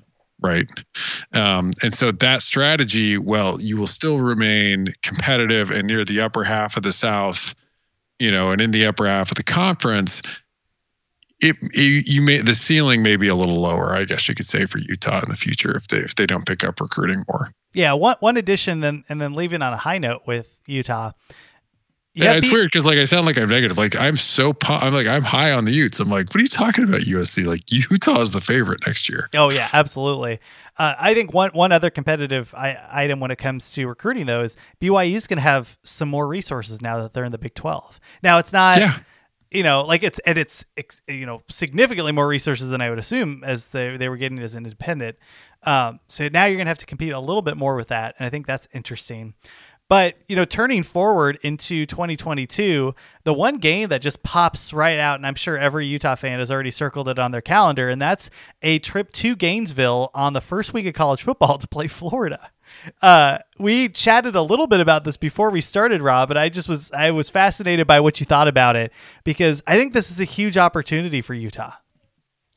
[0.47, 0.71] Right.
[1.33, 6.45] Um, and so that strategy, well, you will still remain competitive and near the upper
[6.45, 7.55] half of the South,
[8.19, 10.23] you know, and in the upper half of the conference.
[11.41, 14.47] It, it you may the ceiling may be a little lower, I guess you could
[14.47, 17.53] say, for Utah in the future if they if they don't pick up recruiting more.
[17.75, 21.13] yeah, one, one addition then, and then leaving on a high note with Utah.
[22.25, 23.77] Yeah, it's be- weird because like I sound like I'm negative.
[23.77, 26.01] Like I'm so pu- I'm like I'm high on the Utes.
[26.01, 27.45] I'm like, what are you talking about USC?
[27.45, 29.29] Like Utah is the favorite next year.
[29.35, 30.41] Oh yeah, absolutely.
[30.79, 34.41] Uh, I think one one other competitive I, item when it comes to recruiting though
[34.43, 38.01] is BYU's going to have some more resources now that they're in the Big Twelve.
[38.23, 38.99] Now it's not, Yeah.
[39.51, 40.65] you know, like it's and it's
[41.07, 44.55] you know significantly more resources than I would assume as they they were getting as
[44.55, 45.19] an independent.
[45.65, 48.15] Um, so now you're going to have to compete a little bit more with that,
[48.19, 49.35] and I think that's interesting.
[49.89, 55.17] But you know, turning forward into 2022, the one game that just pops right out,
[55.17, 58.29] and I'm sure every Utah fan has already circled it on their calendar, and that's
[58.63, 62.51] a trip to Gainesville on the first week of college football to play Florida.
[63.01, 66.69] Uh, we chatted a little bit about this before we started, Rob, but I just
[66.69, 68.93] was I was fascinated by what you thought about it
[69.25, 71.73] because I think this is a huge opportunity for Utah.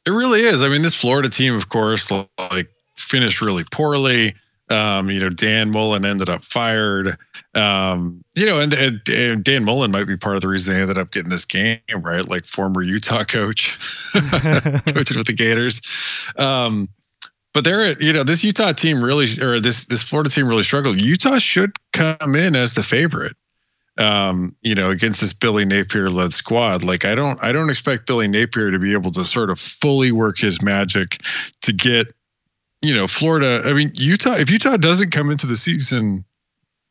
[0.06, 0.64] It really is.
[0.64, 4.34] I mean, this Florida team, of course, like finished really poorly.
[4.70, 7.18] Um, you know, Dan Mullen ended up fired.
[7.56, 10.82] Um, you know, and, and, and Dan Mullen might be part of the reason they
[10.82, 12.28] ended up getting this game, right?
[12.28, 13.80] Like former Utah coach,
[14.14, 15.82] coaching with the Gators.
[16.38, 16.90] Um,
[17.54, 21.02] but they're you know this Utah team really or this this Florida team really struggled.
[21.02, 23.36] Utah should come in as the favorite.
[23.98, 26.84] Um, you know, against this Billy Napier led squad.
[26.84, 30.12] Like I don't I don't expect Billy Napier to be able to sort of fully
[30.12, 31.18] work his magic
[31.64, 32.14] to get
[32.82, 36.26] you know, Florida, I mean, Utah, if Utah doesn't come into the season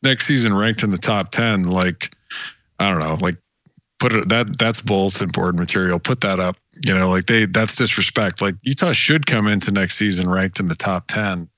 [0.03, 2.15] next season ranked in the top 10, like,
[2.79, 3.37] I don't know, like,
[3.99, 5.99] put it that that's bulletin board material.
[5.99, 6.57] Put that up.
[6.87, 8.41] You know, like they that's disrespect.
[8.41, 11.49] Like Utah should come into next season ranked in the top ten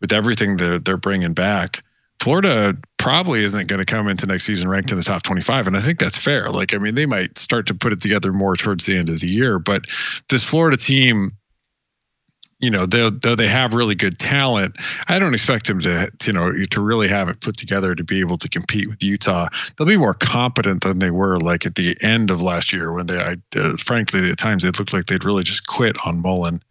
[0.00, 1.82] with everything that they're bringing back.
[2.20, 5.76] Florida probably isn't going to come into next season ranked in the top 25 and
[5.76, 8.54] i think that's fair like i mean they might start to put it together more
[8.54, 9.86] towards the end of the year but
[10.28, 11.32] this florida team
[12.62, 14.76] you know, though, though they have really good talent,
[15.08, 18.20] I don't expect them to, you know, to really have it put together to be
[18.20, 19.48] able to compete with Utah.
[19.76, 23.06] They'll be more competent than they were like at the end of last year when
[23.06, 26.62] they, I, uh, frankly, at times it looked like they'd really just quit on Mullen.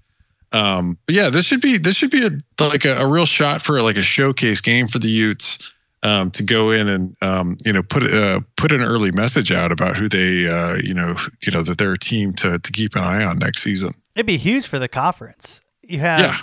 [0.54, 3.62] Um, but yeah, this should be this should be a, like a, a real shot
[3.62, 5.74] for like a showcase game for the Utes.
[6.04, 9.72] Um, to go in and um, you know put uh, put an early message out
[9.72, 12.96] about who they uh, you know you know that they're a team to to keep
[12.96, 13.94] an eye on next season.
[14.16, 15.62] It'd be huge for the conference
[15.92, 16.38] you have, yeah.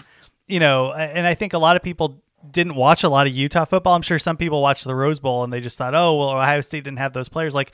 [0.47, 3.65] you know, and I think a lot of people didn't watch a lot of Utah
[3.65, 3.95] football.
[3.95, 6.61] I'm sure some people watched the Rose Bowl and they just thought, oh, well, Ohio
[6.61, 7.55] State didn't have those players.
[7.55, 7.73] Like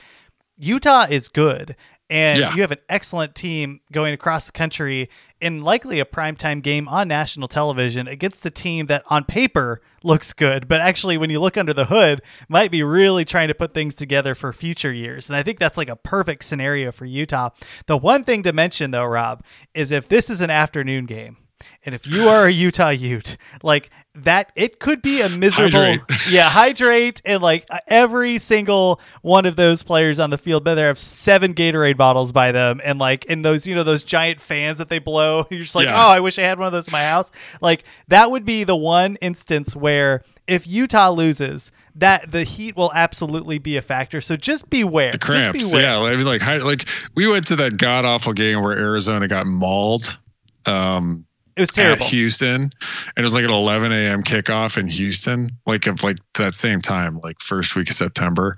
[0.57, 1.75] Utah is good.
[2.07, 2.53] And yeah.
[2.53, 5.09] you have an excellent team going across the country
[5.41, 10.31] in likely a primetime game on national television against the team that on paper looks
[10.31, 13.73] good, but actually when you look under the hood might be really trying to put
[13.73, 15.29] things together for future years.
[15.29, 17.49] And I think that's like a perfect scenario for Utah.
[17.87, 21.37] The one thing to mention though, Rob, is if this is an afternoon game,
[21.85, 26.01] and if you are a Utah Ute, like that, it could be a miserable, hydrate.
[26.29, 27.21] yeah, hydrate.
[27.25, 31.53] And like every single one of those players on the field, but there have seven
[31.53, 32.79] Gatorade bottles by them.
[32.83, 35.87] And like in those, you know, those giant fans that they blow, you're just like,
[35.87, 36.05] yeah.
[36.05, 37.29] oh, I wish I had one of those in my house.
[37.61, 42.91] Like that would be the one instance where if Utah loses, that the heat will
[42.93, 44.21] absolutely be a factor.
[44.21, 45.11] So just beware.
[45.11, 45.63] The cramps.
[45.63, 45.83] Beware.
[45.83, 45.99] Yeah.
[45.99, 46.85] I mean, like, like
[47.15, 50.19] we went to that god awful game where Arizona got mauled.
[50.65, 51.25] Um,
[51.55, 52.05] it was terrible.
[52.07, 52.71] Houston, and
[53.15, 54.23] it was like an 11 a.m.
[54.23, 58.55] kickoff in Houston, like of like that same time, like first week of September.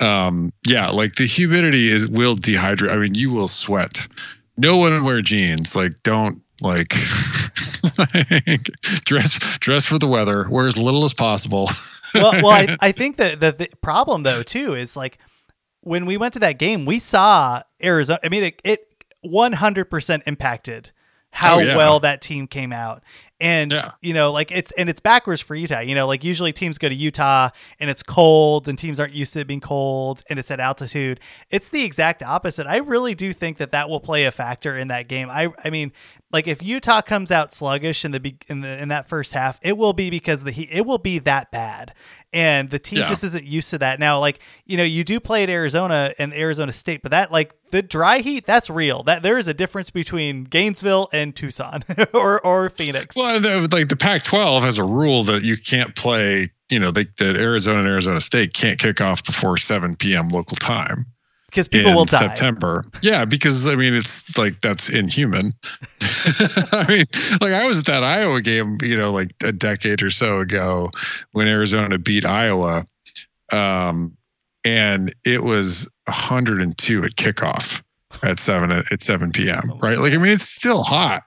[0.00, 2.90] Um, yeah, like the humidity is will dehydrate.
[2.90, 4.08] I mean, you will sweat.
[4.56, 5.76] No one wear jeans.
[5.76, 6.88] Like, don't like
[9.04, 10.48] dress dress for the weather.
[10.48, 11.68] Wear as little as possible.
[12.14, 15.18] well, well, I, I think that the, the problem though too is like
[15.82, 18.18] when we went to that game, we saw Arizona.
[18.24, 20.90] I mean, it, it 100% impacted
[21.30, 21.76] how oh, yeah.
[21.76, 23.02] well that team came out.
[23.40, 23.92] And yeah.
[24.00, 25.78] you know, like it's and it's backwards for Utah.
[25.78, 29.32] You know, like usually teams go to Utah and it's cold and teams aren't used
[29.34, 31.20] to it being cold and it's at altitude.
[31.48, 32.66] It's the exact opposite.
[32.66, 35.28] I really do think that that will play a factor in that game.
[35.30, 35.92] I I mean,
[36.32, 39.76] like if Utah comes out sluggish in the in the in that first half, it
[39.76, 40.70] will be because the heat.
[40.72, 41.94] It will be that bad
[42.32, 43.08] and the team yeah.
[43.08, 43.98] just isn't used to that.
[43.98, 47.54] Now, like you know, you do play at Arizona and Arizona State, but that like
[47.70, 49.02] the dry heat, that's real.
[49.02, 53.16] That there is a difference between Gainesville and Tucson or or Phoenix.
[53.16, 53.40] Well,
[53.72, 56.50] like the Pac-12 has a rule that you can't play.
[56.70, 60.28] You know, they, that Arizona and Arizona State can't kick off before 7 p.m.
[60.28, 61.06] local time
[61.48, 62.18] because people will die.
[62.18, 62.84] September.
[63.02, 65.52] Yeah, because I mean it's like that's inhuman.
[66.00, 67.04] I mean,
[67.40, 70.90] like I was at that Iowa game, you know, like a decade or so ago
[71.32, 72.84] when Arizona beat Iowa,
[73.52, 74.16] um,
[74.64, 77.82] and it was 102 at kickoff
[78.22, 79.72] at seven at 7 p.m.
[79.82, 79.98] Right?
[79.98, 81.22] Like I mean, it's still hot,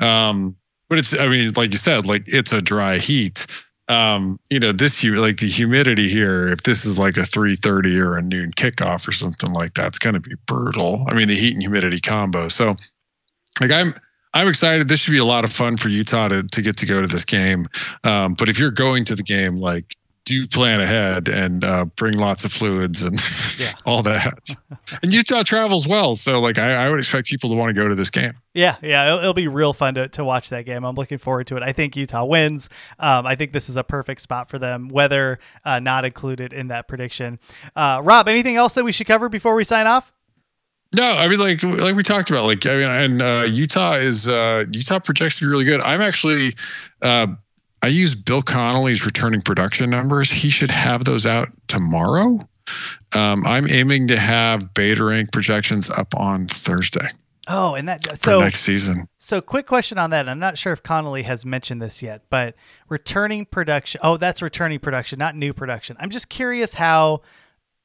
[0.00, 0.56] um,
[0.88, 3.46] but it's I mean, like you said, like it's a dry heat
[3.88, 7.98] um, you know, this you like the humidity here, if this is like a 3:30
[8.00, 11.04] or a noon kickoff or something like that, it's going to be brutal.
[11.08, 12.48] I mean, the heat and humidity combo.
[12.48, 12.76] So,
[13.60, 13.94] like, I'm
[14.34, 14.88] I'm excited.
[14.88, 17.06] This should be a lot of fun for Utah to to get to go to
[17.06, 17.66] this game.
[18.04, 19.96] Um, but if you're going to the game, like
[20.28, 23.18] do plan ahead and uh, bring lots of fluids and
[23.58, 23.72] yeah.
[23.86, 24.50] all that.
[25.02, 27.88] and Utah travels well, so like I, I, would expect people to want to go
[27.88, 28.32] to this game.
[28.52, 30.84] Yeah, yeah, it'll, it'll, be real fun to, to watch that game.
[30.84, 31.62] I'm looking forward to it.
[31.62, 32.68] I think Utah wins.
[32.98, 36.68] Um, I think this is a perfect spot for them, weather uh, not included in
[36.68, 37.38] that prediction.
[37.74, 40.12] Uh, Rob, anything else that we should cover before we sign off?
[40.94, 44.26] No, I mean like like we talked about like I mean and uh, Utah is
[44.26, 45.82] uh, Utah projects to be really good.
[45.82, 46.54] I'm actually
[47.02, 47.26] uh,
[47.82, 50.30] I use Bill Connolly's returning production numbers.
[50.30, 52.38] He should have those out tomorrow.
[53.14, 57.08] Um, I'm aiming to have Beta Rank projections up on Thursday.
[57.50, 59.08] Oh, and that so next season.
[59.16, 60.28] so quick question on that.
[60.28, 62.54] I'm not sure if Connolly has mentioned this yet, but
[62.90, 64.00] returning production.
[64.04, 65.96] Oh, that's returning production, not new production.
[65.98, 67.22] I'm just curious how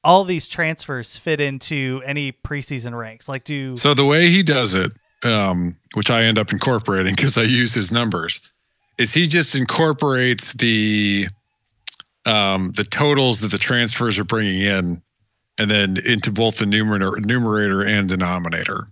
[0.04, 3.30] all these transfers fit into any preseason ranks.
[3.30, 4.92] Like, do So the way he does it,
[5.24, 8.53] um, which I end up incorporating because I use his numbers,
[8.98, 11.28] is he just incorporates the
[12.26, 15.02] um, the totals that the transfers are bringing in,
[15.60, 18.88] and then into both the numerator, numerator and denominator.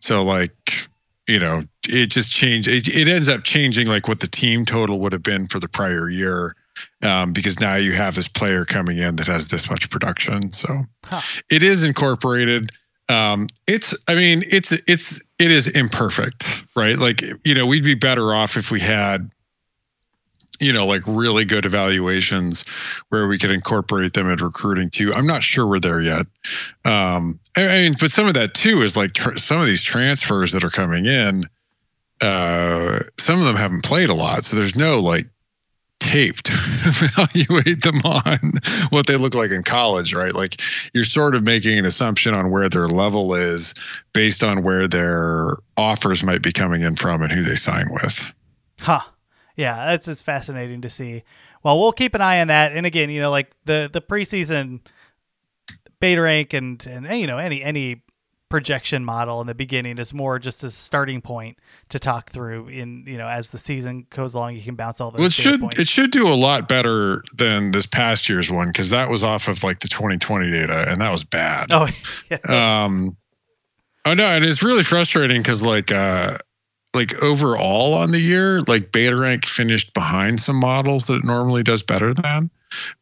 [0.00, 0.88] So like,
[1.28, 2.68] you know, it just changed.
[2.68, 5.68] It, it ends up changing like what the team total would have been for the
[5.68, 6.56] prior year.
[7.02, 10.50] Um, because now you have this player coming in that has this much production.
[10.52, 11.20] So Huh.
[11.50, 12.70] it is incorporated.
[13.12, 16.98] Um, it's, I mean, it's, it's, it is imperfect, right?
[16.98, 19.30] Like, you know, we'd be better off if we had,
[20.60, 22.64] you know, like really good evaluations
[23.08, 25.12] where we could incorporate them in recruiting too.
[25.12, 26.26] I'm not sure we're there yet.
[26.84, 30.52] Um, I mean, but some of that too is like tr- some of these transfers
[30.52, 31.44] that are coming in.
[32.20, 35.26] Uh, some of them haven't played a lot, so there's no like
[36.02, 36.52] tape to
[36.84, 38.52] evaluate them on
[38.90, 40.34] what they look like in college, right?
[40.34, 40.60] Like
[40.92, 43.74] you're sort of making an assumption on where their level is
[44.12, 48.34] based on where their offers might be coming in from and who they sign with.
[48.80, 49.02] Huh.
[49.56, 51.22] Yeah, that's it's fascinating to see.
[51.62, 52.72] Well, we'll keep an eye on that.
[52.72, 54.80] And again, you know, like the the preseason
[56.00, 58.02] beta rank and and you know any any
[58.52, 62.68] projection model in the beginning is more just a starting point to talk through.
[62.68, 65.20] In you know, as the season goes along, you can bounce all those.
[65.20, 65.78] Well, it should points.
[65.78, 69.48] it should do a lot better than this past year's one because that was off
[69.48, 71.68] of like the 2020 data and that was bad.
[71.70, 71.88] Oh,
[72.30, 72.84] yeah.
[72.84, 73.16] um
[74.04, 76.36] oh no and it's really frustrating because like uh
[76.92, 81.62] like overall on the year like beta rank finished behind some models that it normally
[81.62, 82.50] does better than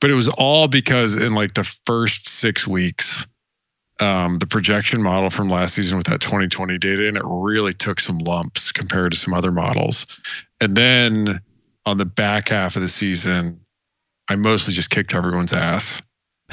[0.00, 3.26] but it was all because in like the first six weeks
[4.00, 8.00] um the projection model from last season with that 2020 data and it really took
[8.00, 10.06] some lumps compared to some other models
[10.60, 11.40] and then
[11.86, 13.60] on the back half of the season
[14.28, 16.02] i mostly just kicked everyone's ass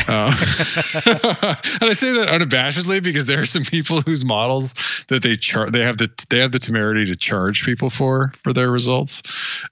[0.08, 0.32] uh,
[1.08, 4.76] and I say that unabashedly because there are some people whose models
[5.08, 8.54] that they char- they have the they have the temerity to charge people for for
[8.54, 9.24] their results.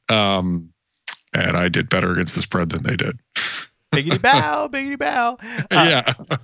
[0.09, 0.73] Um,
[1.34, 3.19] and I did better against the spread than they did.
[3.93, 5.38] biggity bow, biggity bow.
[5.71, 6.38] Uh, yeah,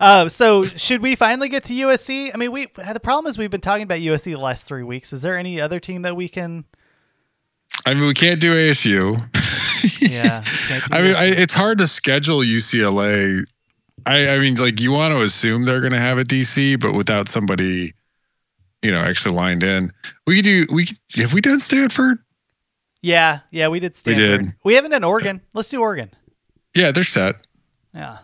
[0.00, 2.30] Uh, so should we finally get to USC?
[2.32, 5.12] I mean, we the problem is we've been talking about USC the last three weeks.
[5.12, 6.64] Is there any other team that we can?
[7.86, 9.20] I mean we can't do ASU.
[10.00, 13.44] Yeah, do I mean I, it's hard to schedule UCLA.
[14.06, 16.94] I I mean like you want to assume they're going to have a DC, but
[16.94, 17.92] without somebody,
[18.82, 19.92] you know, actually lined in.
[20.26, 22.18] We could do we could- have we done Stanford?
[23.02, 24.42] yeah, yeah, we did We Stanford.
[24.44, 24.54] did.
[24.64, 25.42] We haven't done Oregon.
[25.52, 26.10] Let's do Oregon.
[26.74, 27.46] Yeah, they're set.
[27.94, 28.18] Yeah,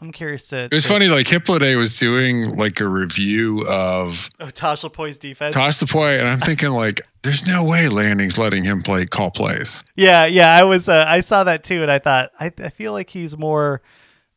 [0.00, 0.64] I'm curious to.
[0.64, 5.18] It was to- funny, like Hippolyte was doing like a review of Oh, Tosh Lupoi's
[5.18, 5.54] defense.
[5.54, 9.82] Toss the and I'm thinking like, there's no way Lanning's letting him play call plays.
[9.96, 10.88] Yeah, yeah, I was.
[10.88, 13.82] Uh, I saw that too, and I thought I, I feel like he's more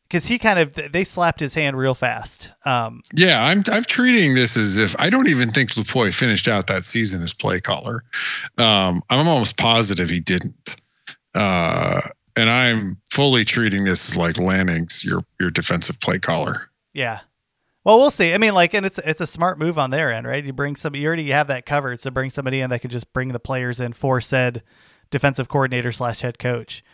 [0.08, 2.50] because he kind of they slapped his hand real fast.
[2.66, 6.66] Um, Yeah, I'm I'm treating this as if I don't even think Lupoi finished out
[6.66, 8.02] that season as play caller.
[8.58, 10.76] Um, I'm almost positive he didn't.
[11.34, 12.00] Uh,
[12.36, 16.70] and I'm fully treating this as like Lanning's your your defensive play caller.
[16.92, 17.20] yeah.
[17.84, 18.32] Well, we'll see.
[18.32, 20.44] I mean, like, and it's it's a smart move on their end, right?
[20.44, 23.12] You bring some, you already have that covered, so bring somebody in that can just
[23.12, 24.62] bring the players in for said
[25.10, 26.84] defensive coordinator slash head coach.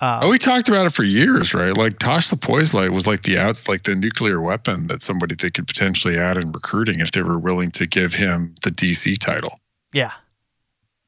[0.00, 1.76] Um, Oh, we talked about it for years, right?
[1.76, 5.66] Like Tosh Lapoislight was like the outs, like the nuclear weapon that somebody they could
[5.66, 9.60] potentially add in recruiting if they were willing to give him the DC title.
[9.92, 10.12] yeah.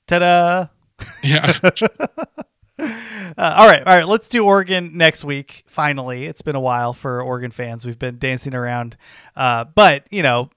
[0.06, 0.66] Ta-da!
[1.22, 1.52] Yeah.
[3.38, 4.08] Uh, all right, all right.
[4.08, 5.62] Let's do Oregon next week.
[5.68, 7.86] Finally, it's been a while for Oregon fans.
[7.86, 8.96] We've been dancing around,
[9.36, 10.50] uh, but you know,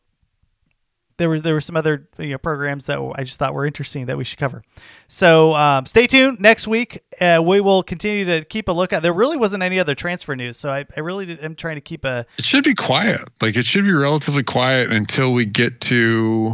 [1.17, 4.07] there was there were some other you know programs that I just thought were interesting
[4.07, 4.63] that we should cover.
[5.07, 6.39] So um, stay tuned.
[6.39, 9.03] Next week, uh, we will continue to keep a look at.
[9.03, 11.81] There really wasn't any other transfer news, so I, I really did, am trying to
[11.81, 13.21] keep a It should be quiet.
[13.41, 16.53] Like it should be relatively quiet until we get to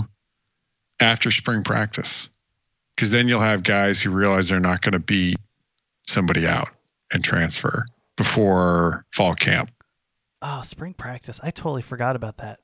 [1.00, 2.30] after spring practice.
[2.96, 5.38] Because then you'll have guys who realize they're not going to beat
[6.10, 6.70] somebody out
[7.14, 7.86] and transfer
[8.18, 9.72] before fall camp.
[10.42, 11.40] oh spring practice.
[11.44, 12.60] I totally forgot about that.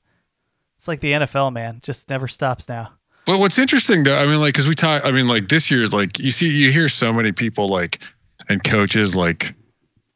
[0.76, 1.80] It's like the NFL, man.
[1.82, 2.92] Just never stops now.
[3.24, 5.92] But what's interesting though, I mean, like, because we talk, I mean, like this year's
[5.92, 8.00] like you see, you hear so many people like
[8.48, 9.54] and coaches like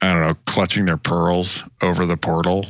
[0.03, 2.64] I don't know, clutching their pearls over the portal,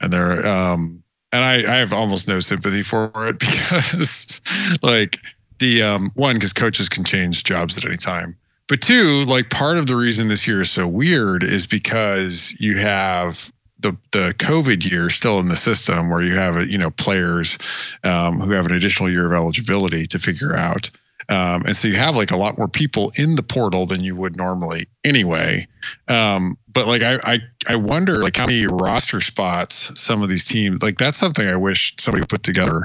[0.00, 4.40] and they're um, and I I have almost no sympathy for it because
[4.82, 5.18] like
[5.58, 8.36] the um one because coaches can change jobs at any time,
[8.68, 12.76] but two like part of the reason this year is so weird is because you
[12.78, 17.58] have the the COVID year still in the system, where you have you know players
[18.04, 20.90] um, who have an additional year of eligibility to figure out.
[21.28, 24.14] Um, and so you have like a lot more people in the portal than you
[24.14, 25.66] would normally anyway.
[26.06, 27.38] Um, but like I, I
[27.68, 31.56] I wonder like how many roster spots some of these teams like that's something I
[31.56, 32.84] wish somebody put together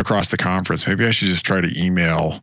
[0.00, 0.86] across the conference.
[0.86, 2.42] Maybe I should just try to email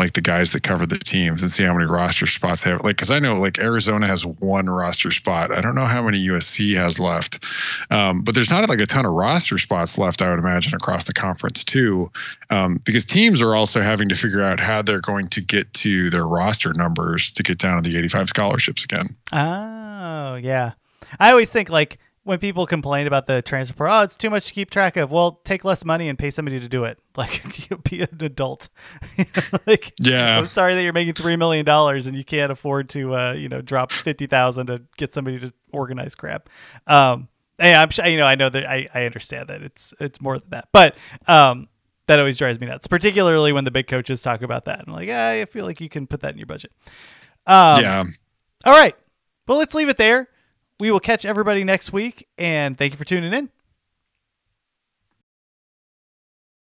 [0.00, 2.82] like the guys that cover the teams and see how many roster spots they have.
[2.82, 5.56] Like, because I know like Arizona has one roster spot.
[5.56, 7.44] I don't know how many USC has left,
[7.90, 10.22] um, but there's not like a ton of roster spots left.
[10.22, 12.10] I would imagine across the conference too,
[12.48, 16.08] um, because teams are also having to figure out how they're going to get to
[16.10, 19.14] their roster numbers to get down to the 85 scholarships again.
[19.32, 20.72] Oh yeah,
[21.18, 24.46] I always think like when people complain about the transfer portal, oh, it's too much
[24.48, 25.10] to keep track of.
[25.10, 26.98] Well, take less money and pay somebody to do it.
[27.16, 27.42] Like
[27.84, 28.70] be an adult.
[29.66, 30.38] like, yeah.
[30.38, 33.50] I'm sorry that you're making three million dollars and you can't afford to, uh, you
[33.50, 36.48] know, drop fifty thousand to get somebody to organize crap.
[36.86, 38.06] Um, yeah, I'm sure.
[38.06, 40.96] You know, I know that I, I understand that it's it's more than that, but
[41.26, 41.68] um,
[42.06, 44.84] that always drives me nuts, particularly when the big coaches talk about that.
[44.86, 46.72] I'm like, I feel like you can put that in your budget.
[47.46, 48.04] Um, yeah.
[48.64, 48.96] All right.
[49.46, 50.28] Well, let's leave it there.
[50.80, 53.50] We will catch everybody next week, and thank you for tuning in.